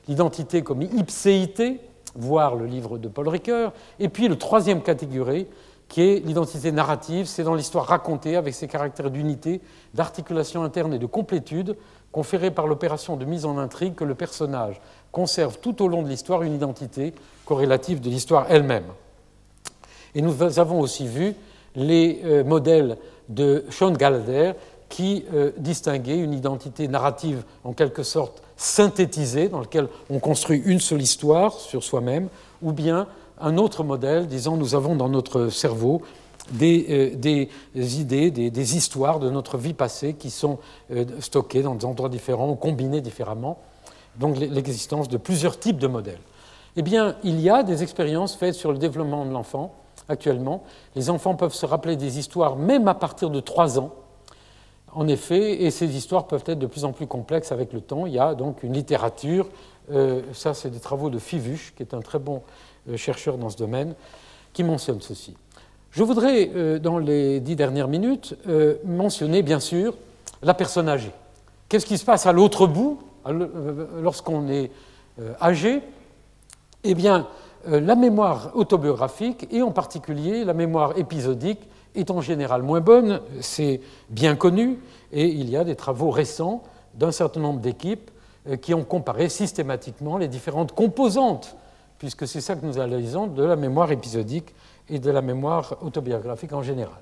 [0.08, 1.82] l'identité comme ipséité,
[2.16, 5.48] voire le livre de Paul Ricoeur, et puis le troisième catégorie,
[5.88, 9.62] qui est l'identité narrative, c'est dans l'histoire racontée avec ses caractères d'unité,
[9.94, 11.76] d'articulation interne et de complétude,
[12.16, 14.80] conférée par l'opération de mise en intrigue que le personnage
[15.12, 17.14] conserve tout au long de l'histoire une identité
[17.44, 18.86] corrélative de l'histoire elle-même.
[20.16, 21.36] Et nous avons aussi vu
[21.76, 22.96] les euh, modèles
[23.28, 24.54] de Sean Gallagher
[24.88, 30.80] qui euh, distinguaient une identité narrative en quelque sorte synthétisée, dans laquelle on construit une
[30.80, 32.30] seule histoire sur soi-même,
[32.62, 33.08] ou bien
[33.42, 36.02] un autre modèle disant nous avons dans notre cerveau
[36.52, 40.60] des, euh, idées, des, histoires de notre vie passée qui sont
[40.92, 43.58] euh, stockées dans des endroits différents ou combinées différemment,
[44.18, 46.20] donc l'existence de plusieurs types de modèles.
[46.76, 49.74] Eh bien, il y a des expériences faites sur le développement de l'enfant
[50.10, 50.64] actuellement.
[50.96, 53.94] Les enfants peuvent se rappeler des histoires même à partir de 3 ans,
[54.94, 58.06] en effet, et ces histoires peuvent être de plus en plus complexes avec le temps.
[58.06, 59.48] Il y a donc une littérature,
[59.92, 62.44] euh, ça c'est des travaux de Fivuche, qui est un très bon
[62.96, 63.96] chercheur dans ce domaine,
[64.54, 65.36] qui mentionne ceci.
[65.96, 69.94] Je voudrais, euh, dans les dix dernières minutes, euh, mentionner bien sûr
[70.44, 71.14] la personne âgée.
[71.70, 74.72] Qu'est-ce qui se passe à l'autre bout euh, lorsqu'on est
[75.42, 75.82] âgé?
[76.84, 77.28] Eh bien,
[77.66, 81.62] la mémoire autobiographique, et en particulier la mémoire épisodique,
[81.96, 83.80] est en général moins bonne, c'est
[84.10, 84.80] bien connu,
[85.14, 86.62] et il y a des travaux récents
[86.96, 88.12] d'un certain nombre d'équipes
[88.62, 91.56] qui ont comparé systématiquement les différentes composantes,
[91.98, 94.54] puisque c'est ça que nous analysons, de la mémoire épisodique
[94.90, 97.00] et de la mémoire autobiographique en général.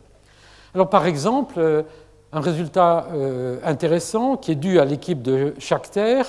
[0.74, 1.84] Alors par exemple, euh,
[2.32, 6.24] un résultat euh, intéressant qui est dû à l'équipe de Schachter,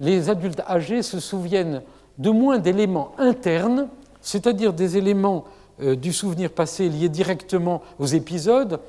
[0.00, 1.82] les adultes âgés se souviennent
[2.18, 3.88] de moins d'éléments internes,
[4.20, 5.44] c'est-à-dire des éléments
[5.82, 8.80] euh, du souvenir passé liés directement aux épisodes.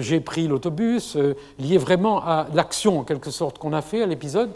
[0.00, 1.16] J'ai pris l'autobus,
[1.60, 4.50] liés vraiment à l'action en quelque sorte qu'on a fait à l'épisode.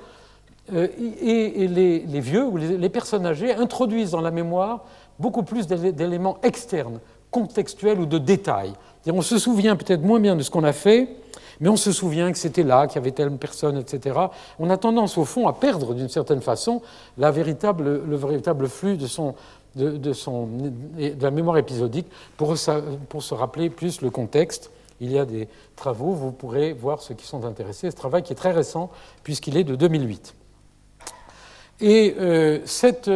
[0.74, 4.84] Et, les, vieux ou les personnes âgées introduisent dans la mémoire
[5.20, 6.98] beaucoup plus d'éléments externes,
[7.30, 8.72] contextuels ou de détails.
[9.06, 11.08] On se souvient peut-être moins bien de ce qu'on a fait,
[11.60, 14.18] mais on se souvient que c'était là, qu'il y avait telle personne, etc.
[14.58, 16.82] On a tendance, au fond, à perdre, d'une certaine façon,
[17.18, 20.12] le véritable flux de,
[21.20, 22.06] la mémoire épisodique
[22.36, 24.70] pour, se rappeler plus le contexte.
[25.02, 27.90] Il y a des travaux, vous pourrez voir ceux qui sont intéressés.
[27.90, 28.90] Ce travail qui est très récent,
[29.22, 30.34] puisqu'il est de 2008.
[31.82, 32.14] Et
[32.64, 33.10] cette,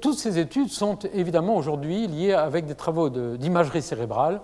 [0.00, 4.40] toutes ces études sont évidemment aujourd'hui liées avec des travaux d'imagerie cérébrale.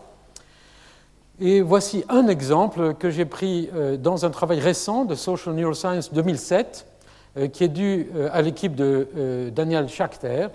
[1.41, 3.69] Et voici un exemple que j'ai pris
[4.01, 6.87] dans un travail récent de Social Neuroscience 2007,
[7.53, 10.49] qui est dû à l'équipe de Daniel Schachter,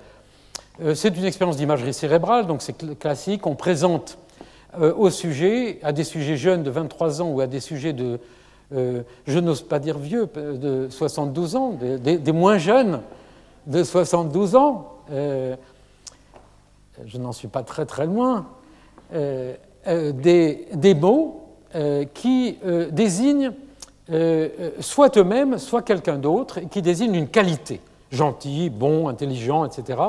[0.81, 3.45] euh, c'est une expérience d'imagerie cérébrale, donc c'est classique.
[3.45, 4.17] On présente
[4.79, 8.19] euh, au sujet, à des sujets jeunes de 23 ans ou à des sujets de,
[8.73, 13.01] euh, je n'ose pas dire vieux, de 72 ans, des, moins jeunes
[13.67, 15.57] de 72 ans, je
[17.17, 18.47] n'en suis pas très très loin,
[19.13, 21.49] des, des, mots
[22.13, 22.57] qui
[22.91, 23.51] désignent
[24.79, 27.81] soit eux-mêmes, soit quelqu'un d'autre, qui désignent une qualité
[28.11, 29.99] gentil, bon, intelligent, etc.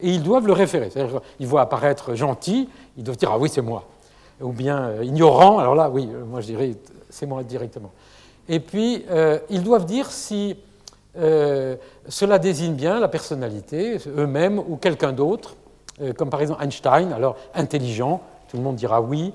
[0.00, 0.90] Et ils doivent le référer.
[0.90, 3.84] C'est-à-dire qu'ils voient apparaître gentil, ils doivent dire Ah oui, c'est moi.
[4.40, 6.74] Ou bien euh, ignorant, alors là, oui, euh, moi je dirais
[7.10, 7.90] c'est moi directement.
[8.48, 10.56] Et puis, euh, ils doivent dire si
[11.14, 15.56] cela désigne bien la personnalité, eux-mêmes ou quelqu'un d'autre,
[16.16, 19.32] comme par exemple Einstein, alors intelligent, tout le monde dira oui,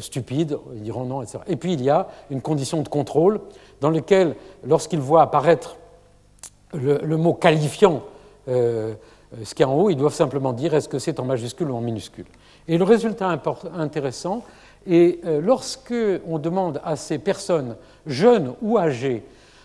[0.00, 1.38] stupide, ils diront non, etc.
[1.46, 3.40] Et puis il y a une condition de contrôle
[3.80, 4.34] dans laquelle,
[4.66, 5.76] lorsqu'ils voient apparaître
[6.74, 8.02] le, mot qualifiant
[8.48, 8.94] euh,
[9.42, 11.76] ce qui est en haut, ils doivent simplement dire est-ce que c'est en majuscule ou
[11.76, 12.26] en minuscule?
[12.68, 13.28] Et le résultat
[13.76, 14.42] intéressant
[14.86, 15.94] est euh, lorsque
[16.26, 17.76] on demande à ces personnes,
[18.06, 19.24] jeunes ou âgées,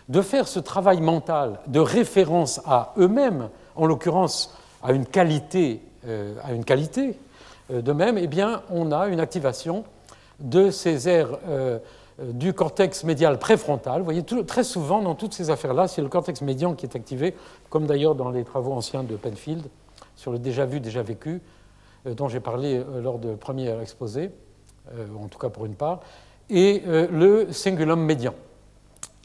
[0.10, 6.36] de faire ce travail mental de référence à eux-mêmes, en l'occurrence à une qualité, euh,
[6.43, 7.18] à qualité
[7.72, 9.84] de même, eh bien, on a une activation
[10.39, 11.80] de ces aires euh,
[12.20, 13.99] du cortex médial préfrontal.
[13.99, 17.36] Vous voyez, très souvent dans toutes ces affaires-là, c'est le cortex médian qui est activé,
[17.70, 19.64] comme d'ailleurs dans les travaux anciens de Penfield
[20.16, 21.41] sur le déjà vu, déjà vécu,
[22.05, 24.32] euh, dont j'ai parlé euh, lors de premier exposé,
[25.22, 25.99] en tout cas pour une part,
[26.49, 28.34] et le cingulum médian.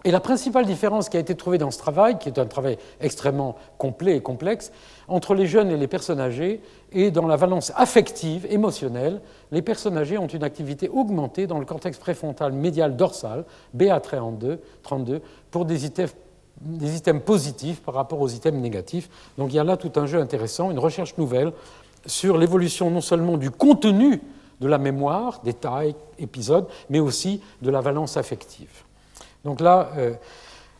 [0.06, 2.76] Et la principale différence qui a été trouvée dans ce travail, qui est un travail
[3.00, 4.70] extrêmement complet et complexe,
[5.08, 6.60] entre les jeunes et les personnes âgées,
[6.92, 9.22] est dans la valence affective, émotionnelle.
[9.50, 15.22] Les personnes âgées ont une activité augmentée dans le cortex préfrontal médial dorsal, BA32, 32,
[15.50, 16.14] pour des items,
[16.60, 19.08] des items positifs par rapport aux items négatifs.
[19.38, 21.52] Donc il y a là tout un jeu intéressant, une recherche nouvelle
[22.04, 24.20] sur l'évolution non seulement du contenu
[24.60, 28.84] de la mémoire, détails, épisodes, mais aussi de la valence affective.
[29.44, 30.14] Donc là, euh,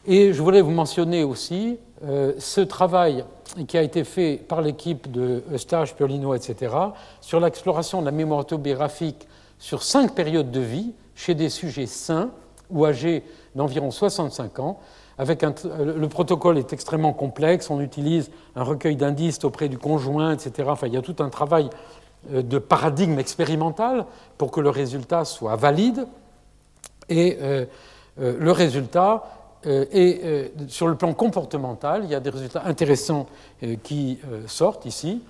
[0.07, 3.25] et je voulais vous mentionner aussi euh, ce travail
[3.69, 6.75] qui a été fait par l'équipe de Eustache, Piolino, etc.,
[7.21, 9.27] sur l'exploration de la mémoire autobiographique
[9.59, 12.31] sur cinq périodes de vie chez des sujets sains
[12.71, 13.23] ou âgés
[13.55, 14.81] d'environ 65 ans.
[15.17, 20.69] Avec le protocole est extrêmement complexe, on utilise un recueil d'indices auprès du conjoint, etc.
[20.73, 21.71] Enfin, il y a tout un travail
[22.33, 24.07] euh, de paradigme expérimental
[24.37, 26.07] pour que le résultat soit valide.
[27.11, 27.39] Et
[28.17, 29.25] le résultat
[29.67, 33.27] euh, est, euh, sur le plan comportemental, il y a des résultats intéressants
[33.83, 35.23] qui sortent ici.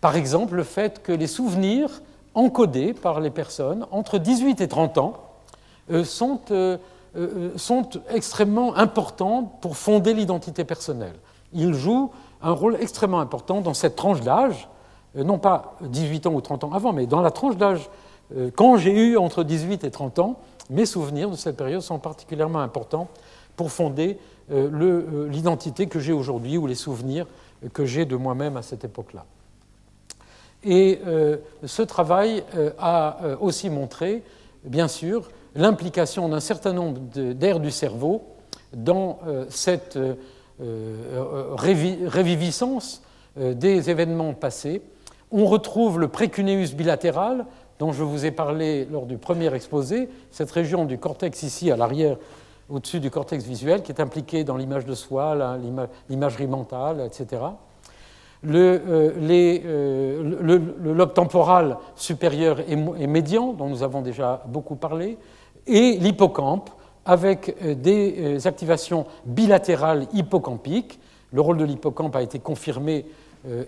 [0.00, 2.02] Par exemple, le fait que les souvenirs
[2.34, 5.14] encodés par les personnes entre 18 et 30 ans
[6.04, 6.40] sont,
[7.56, 11.16] sont extrêmement importants pour fonder l'identité personnelle.
[11.52, 12.12] Ils jouent
[12.42, 14.68] un rôle extrêmement important dans cette tranche d'âge,
[15.16, 17.90] non pas 18 ans ou 30 ans avant, mais dans la tranche d'âge
[18.54, 22.60] quand j'ai eu entre 18 et 30 ans, mes souvenirs de cette période sont particulièrement
[22.60, 23.08] importants
[23.56, 24.18] pour fonder
[24.50, 27.26] euh, euh, l'identité que j'ai aujourd'hui ou les souvenirs
[27.72, 29.26] que j'ai de moi-même à cette époque-là.
[30.64, 32.42] Et euh, ce travail
[32.78, 34.22] a aussi montré,
[34.64, 38.24] bien sûr, l'implication d'un certain nombre d'aires du cerveau
[38.72, 39.98] dans cette
[40.58, 43.02] réviviscence
[43.36, 44.82] des événements passés.
[45.32, 47.46] On retrouve le précuneus bilatéral
[47.80, 51.76] dont je vous ai parlé lors du premier exposé, cette région du cortex ici à
[51.76, 52.18] l'arrière,
[52.68, 55.34] au-dessus du cortex visuel, qui est impliquée dans l'image de soi,
[56.08, 57.42] l'imagerie mentale, etc.
[58.42, 65.16] Le, euh, euh, le, lobe temporal supérieur et, médian, dont nous avons déjà beaucoup parlé,
[65.66, 66.68] et l'hippocampe,
[67.06, 71.00] avec euh, des activations bilatérales hippocampiques.
[71.32, 73.06] Le rôle de l'hippocampe a été confirmé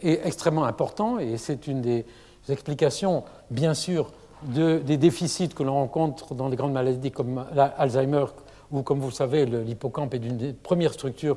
[0.02, 2.04] et extrêmement important, et c'est une des
[2.48, 4.10] explications, bien sûr,
[4.42, 8.24] des déficits que l'on rencontre dans les grandes maladies comme l'Alzheimer,
[8.72, 11.36] où, comme vous le savez, l'hippocampe est une des premières structures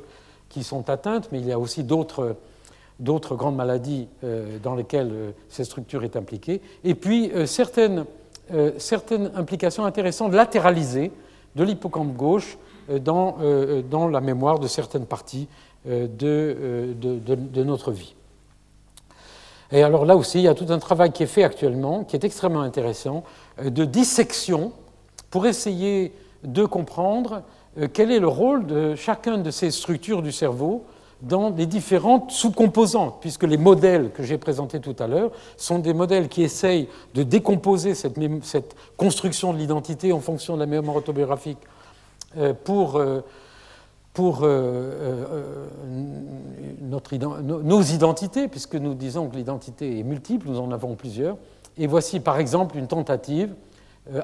[0.49, 2.35] qui sont atteintes, mais il y a aussi d'autres
[2.99, 6.61] grandes maladies euh, dans lesquelles euh, cette structure est impliquée.
[6.83, 8.05] Et puis, euh, certaines,
[9.35, 11.11] implications intéressantes latéralisées
[11.55, 12.57] de l'hippocampe gauche
[13.01, 13.37] dans,
[14.11, 15.47] la mémoire de certaines parties
[15.87, 16.93] de
[17.63, 18.13] notre vie.
[19.71, 22.15] Et alors là aussi, il y a tout un travail qui est fait actuellement, qui
[22.15, 23.23] est extrêmement intéressant,
[23.59, 24.71] euh, de dissection
[25.29, 26.13] pour essayer
[26.43, 27.41] de comprendre
[27.79, 30.85] euh, quel est le rôle de chacune de ces structures du cerveau
[31.21, 35.93] dans les différentes sous-composantes, puisque les modèles que j'ai présentés tout à l'heure sont des
[35.93, 41.57] modèles qui essayent de décomposer cette, construction de l'identité en fonction de la mémoire autobiographique
[42.37, 43.01] euh, pour,
[44.15, 45.67] pour euh,
[46.81, 51.37] notre, nos identités, puisque nous disons que l'identité est multiple, nous en avons plusieurs.
[51.77, 53.53] Et voici par exemple une tentative,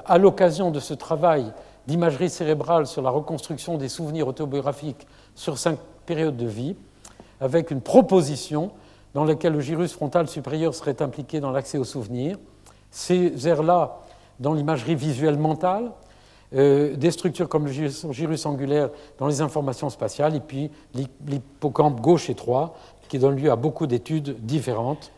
[0.06, 1.52] à l'occasion de ce travail
[1.86, 6.74] d'imagerie cérébrale sur la reconstruction des souvenirs autobiographiques sur cinq périodes de vie,
[7.40, 8.70] avec une proposition
[9.14, 12.38] dans laquelle le gyrus frontal supérieur serait impliqué dans l'accès aux souvenirs.
[12.90, 13.98] Ces aires-là,
[14.40, 15.90] dans l'imagerie visuelle mentale,
[16.54, 20.70] euh, des structures comme le gyrus angulaire dans les informations spatiales, et puis
[21.26, 22.74] l'hippocampe gauche étroit,
[23.08, 25.12] qui donne lieu à beaucoup d'études différentes.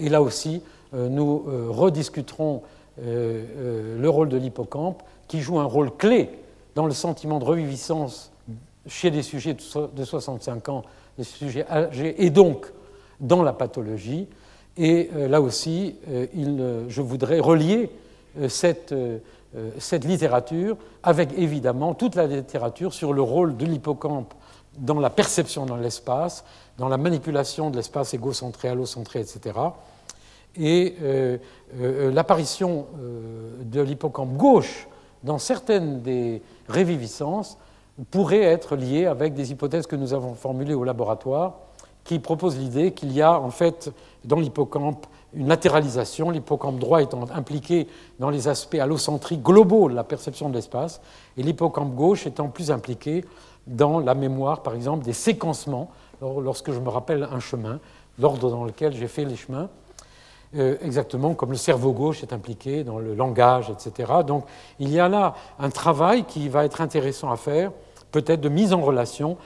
[0.00, 0.62] Et là aussi,
[0.94, 2.62] euh, nous euh, rediscuterons
[2.98, 6.30] le rôle de l'hippocampe, qui joue un rôle clé
[6.74, 8.32] dans le sentiment de reviviscence
[8.86, 10.82] chez les sujets de 65 ans,
[11.18, 12.72] les sujets âgés, et donc
[13.20, 14.28] dans la pathologie.
[14.78, 17.90] Et là aussi, je voudrais relier
[18.48, 18.94] cette,
[19.78, 24.34] cette, littérature avec évidemment toute la littérature sur le rôle de l'hippocampe
[24.78, 26.44] dans la perception dans l'espace,
[26.76, 29.58] dans la manipulation de l'espace égocentré, allocentré, etc.
[30.58, 30.96] Et
[32.12, 32.86] l'apparition
[33.62, 34.88] de l'hippocampe gauche
[35.22, 37.58] dans certaines des réviviscences
[38.10, 41.54] pourrait être lié avec des hypothèses que nous avons formulées au laboratoire
[42.04, 43.90] qui proposent l'idée qu'il y a en fait
[44.24, 47.86] dans l'hippocampe une latéralisation, l'hippocampe droit étant impliqué
[48.18, 51.00] dans les aspects allocentriques globaux de la perception de l'espace,
[51.36, 53.24] et l'hippocampe gauche étant plus impliqué
[53.66, 57.80] dans la mémoire, par exemple, des séquencements, lorsque je me rappelle un chemin,
[58.18, 59.68] l'ordre dans lequel j'ai fait les chemins,
[60.56, 64.12] euh, exactement comme le cerveau gauche est impliqué dans le langage, etc.
[64.26, 64.44] Donc
[64.78, 67.72] il y a là un travail qui va être intéressant à faire
[68.12, 69.36] peut-être de mise en relation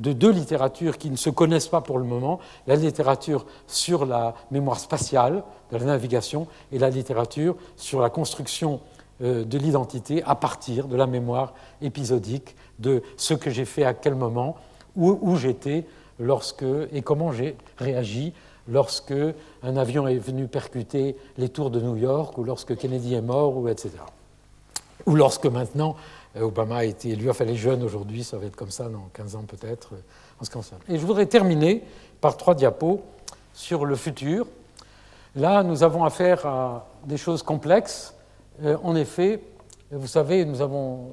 [0.00, 4.34] de deux littératures qui ne se connaissent pas pour le moment, la littérature sur la
[4.50, 8.80] mémoire spatiale de la navigation et la littérature sur la construction
[9.22, 13.94] euh, de l'identité à partir de la mémoire épisodique de ce que j'ai fait à
[13.94, 14.56] quel moment,
[14.96, 15.84] où, où j'étais
[16.18, 18.32] lorsque et comment j'ai réagi
[18.68, 19.14] lorsque
[19.62, 23.56] un avion est venu percuter les tours de New York ou lorsque Kennedy est mort,
[23.56, 23.90] ou etc.
[25.06, 25.96] Ou lorsque maintenant
[26.38, 29.36] Obama a été élu, enfin les jeunes aujourd'hui, ça va être comme ça dans 15
[29.36, 30.74] ans peut-être, euh, en ce.
[30.88, 31.82] Et je voudrais terminer
[32.20, 33.00] par trois diapos
[33.52, 34.46] sur le futur.
[35.34, 38.14] Là, nous avons affaire à des choses complexes.
[38.62, 39.42] Euh, en effet,
[39.90, 41.10] vous savez, nous avons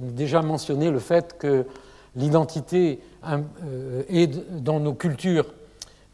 [0.00, 1.64] déjà mentionné le fait que
[2.16, 2.98] l'identité
[4.08, 4.26] est
[4.60, 5.46] dans nos cultures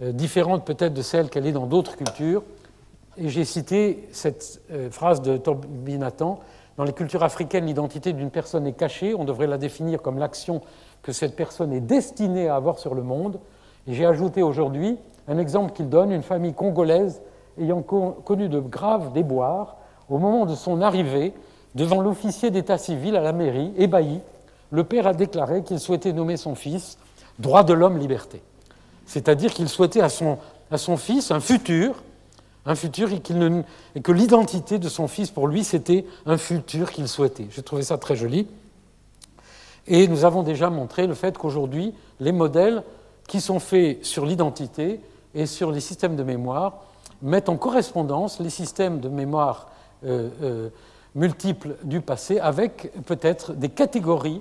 [0.00, 2.42] différente peut-être de celle qu'elle est dans d'autres cultures.
[3.16, 6.38] Et j'ai cité cette phrase de Torbinatan
[6.76, 9.14] dans les cultures africaines, l'identité d'une personne est cachée.
[9.14, 10.62] On devrait la définir comme l'action
[11.02, 13.40] que cette personne est destinée à avoir sur le monde.
[13.86, 14.98] J'ai ajouté aujourd'hui
[15.28, 17.22] un exemple qu'il donne, une famille congolaise
[17.60, 19.76] ayant connu de graves déboires.
[20.08, 21.34] Au moment de son arrivée,
[21.74, 24.20] devant l'officier d'état civil à la mairie, ébahi,
[24.70, 26.98] le père a déclaré qu'il souhaitait nommer son fils
[27.38, 28.42] droit de l'homme liberté.
[29.06, 32.02] C'est-à-dire qu'il souhaitait à son fils un futur
[32.64, 37.46] un futur et, que l'identité de son fils, pour lui, c'était un futur qu'il souhaitait.
[37.50, 38.46] J'ai trouvé ça très joli.
[39.88, 42.84] Et nous avons déjà montré le fait qu'aujourd'hui, les modèles
[43.26, 45.00] qui sont faits sur l'identité
[45.34, 46.84] et sur les systèmes de mémoire
[47.20, 49.68] mettent en correspondance les systèmes de mémoire
[50.04, 50.68] euh, euh,
[51.14, 54.40] multiples du passé avec peut-être des catégories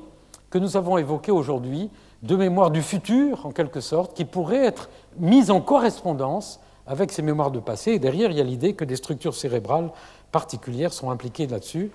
[0.50, 1.90] que nous avons évoquées aujourd'hui
[2.24, 7.22] de mémoire du futur, en quelque sorte, qui pourraient être mises en correspondance avec ces
[7.22, 7.92] mémoires de passé.
[7.92, 9.92] Et derrière, il y a l'idée que des structures cérébrales
[10.32, 11.92] particulières sont impliquées là-dessus.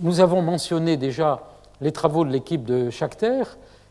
[0.00, 1.42] Nous avons mentionné déjà
[1.80, 3.42] les travaux de l'équipe de Schachter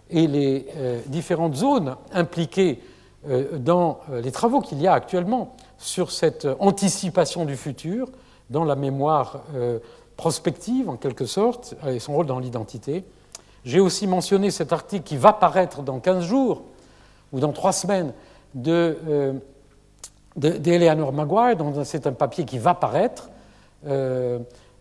[0.10, 2.82] et les euh, différentes zones impliquées
[3.28, 8.10] euh, dans euh, les travaux qu'il y a actuellement sur cette anticipation du futur
[8.50, 9.42] dans la mémoire
[10.16, 13.04] prospective, en quelque sorte, et son rôle dans l'identité.
[13.66, 16.64] J'ai aussi mentionné cet article qui va paraître dans 15 jours
[17.34, 18.14] ou dans 3 semaines
[18.56, 18.98] de
[20.38, 23.30] d'Eleanor Maguire, dont c'est un papier qui va paraître.
[23.88, 24.40] Euh,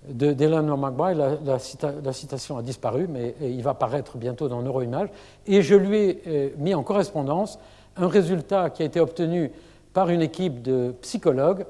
[0.09, 5.09] D'Eleanor Maguire, la, citation a disparu, mais il va paraître bientôt dans Neuroimage.
[5.47, 7.59] Et je lui ai euh, mis en correspondance
[7.97, 9.51] un résultat qui a été obtenu
[9.93, 11.65] par une équipe de psychologues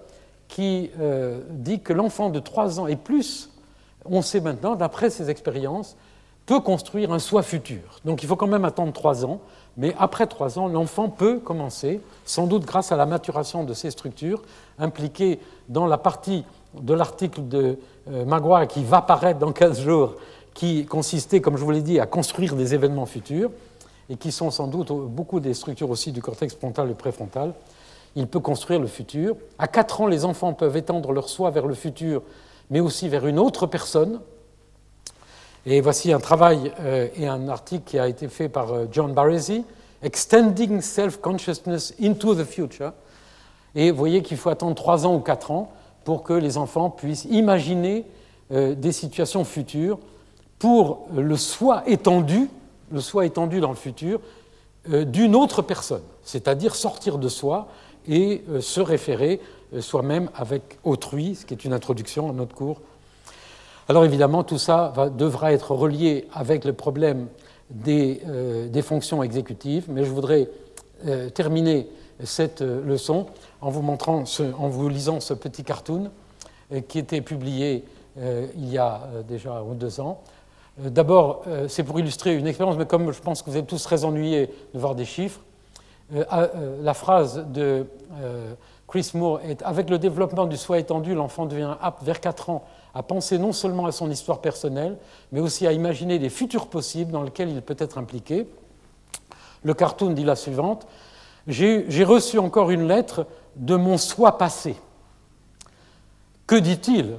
[0.49, 3.51] qui euh, dit que l'enfant de 3 ans et plus,
[4.05, 5.97] on sait maintenant, d'après ses expériences,
[6.47, 8.01] peut construire un soi futur.
[8.05, 9.41] Donc il faut quand même attendre 3 ans
[9.77, 13.91] mais après trois ans, l'enfant peut commencer, sans doute grâce à la maturation de ces
[13.91, 14.43] structures,
[14.79, 15.39] impliquées
[15.69, 16.45] dans la partie
[16.81, 17.79] de l'article de
[18.11, 20.15] euh, Maguire qui va paraître dans 15 jours,
[20.55, 23.51] qui consistait, comme je vous l'ai dit, à construire des événements futurs.
[24.09, 27.53] et qui sont sans doute beaucoup des structures aussi du cortex frontal et préfrontal.
[28.15, 29.37] Il peut construire le futur.
[29.59, 32.23] À 4 ans, les enfants peuvent étendre leur soi vers le futur,
[32.71, 34.21] mais aussi vers une autre personne.
[35.69, 39.13] Et voici un travail euh, et un article qui a été fait par euh, John
[39.13, 39.65] Barresi,
[40.01, 42.93] Extending Self-Consciousness into the Future.
[43.75, 45.73] Et vous voyez qu'il faut attendre 3 ans ou 4 ans
[46.05, 48.07] pour que les enfants puissent imaginer
[48.53, 49.99] euh, des situations futures
[50.61, 52.49] pour le soi étendu,
[52.93, 54.21] le soi étendu dans le futur,
[54.89, 57.67] d'une autre personne, c'est-à-dire sortir de soi
[58.07, 59.41] et se référer
[59.81, 62.81] soi-même avec autrui, ce qui est une introduction à notre cours
[63.89, 67.29] alors évidemment, tout ça devra être relié avec le problème
[67.71, 70.49] des, euh, fonctions exécutives, mais je voudrais
[71.07, 71.89] euh, terminer
[72.23, 73.27] cette euh, leçon
[73.61, 74.25] en vous, montrant
[74.59, 76.11] en vous lisant ce petit cartoon
[76.89, 77.85] qui était publié
[78.19, 80.21] il y a déjà deux ans.
[80.79, 84.05] D'abord, c'est pour illustrer une expérience, mais comme je pense que vous êtes tous très
[84.05, 85.41] ennuyés de voir des chiffres,
[86.11, 87.87] la phrase de
[88.89, 92.65] Chris Moore est Avec le développement du soi étendu, l'enfant devient apte vers 4 ans
[92.97, 94.97] à penser non seulement à son histoire personnelle,
[95.31, 98.49] mais aussi à imaginer des futurs possibles dans lesquels il peut être impliqué.
[99.65, 100.87] Le cartoon dit la suivante
[101.47, 103.27] J'ai reçu encore une lettre
[103.57, 104.77] de mon soi passé.
[106.47, 107.19] Que dit-il?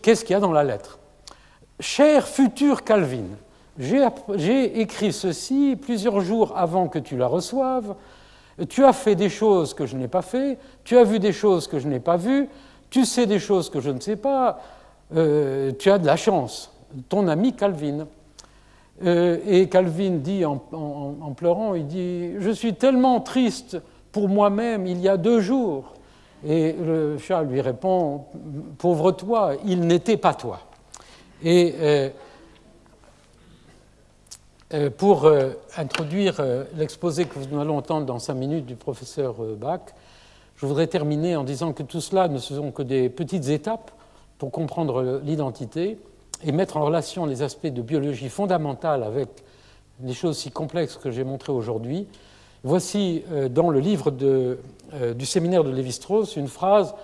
[0.00, 1.00] Qu'est-ce qu'il y a dans la lettre?
[1.80, 3.26] Cher futur Calvin,
[3.78, 7.96] j'ai écrit ceci plusieurs jours avant que tu la reçoives.
[8.68, 11.66] Tu as fait des choses que je n'ai pas fait, tu as vu des choses
[11.66, 12.48] que je n'ai pas vues,
[12.90, 14.60] tu sais des choses que je ne sais pas,
[15.14, 16.72] euh, tu as de la chance,
[17.08, 18.06] ton ami Calvin.
[19.04, 20.56] Euh, et Calvin dit en,
[21.36, 23.78] pleurant, il dit, je suis tellement triste
[24.10, 25.92] pour moi-même il y a deux jours.
[26.46, 28.24] Et le chat lui répond,
[28.78, 30.60] pauvre toi, il n'était pas toi.
[31.42, 31.74] Et
[34.72, 35.30] euh, pour
[35.76, 36.40] introduire
[36.76, 39.80] l'exposé que nous allons entendre dans cinq minutes du professeur Bach,
[40.56, 43.92] je voudrais terminer en disant que tout cela ne sont que des petites étapes
[44.38, 45.98] pour comprendre l'identité
[46.44, 49.28] et mettre en relation les aspects de biologie fondamentale avec
[50.02, 52.06] les choses si complexes que j'ai montrées aujourd'hui,
[52.64, 54.56] voici euh, dans le livre euh,
[55.14, 56.94] du séminaire de Lévi-Strauss une phrase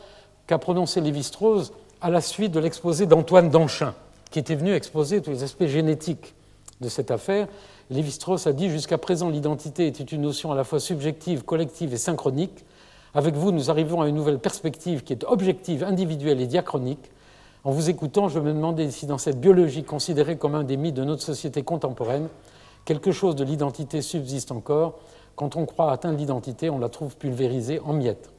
[0.47, 3.95] qu'a prononcée Lévi-Strauss à la suite de l'exposé d'Antoine Danchin,
[4.31, 6.35] qui était venu exposer tous les aspects génétiques
[6.81, 7.47] de cette affaire.
[7.91, 11.99] Lévi-Strauss a dit Jusqu'à présent, l'identité était une notion à la fois subjective, collective et
[11.99, 12.65] synchronique.
[13.15, 17.11] Avec vous, nous arrivons à une nouvelle perspective qui est objective, individuelle et diachronique.
[17.65, 20.97] En vous écoutant, je me demandais si dans cette biologie considérée comme un des mythes
[20.97, 22.29] de notre société contemporaine,
[22.85, 24.99] quelque chose de l'identité subsiste encore.
[25.37, 28.33] Quand on croit atteindre l'identité, on la trouve pulvérisée en miettes.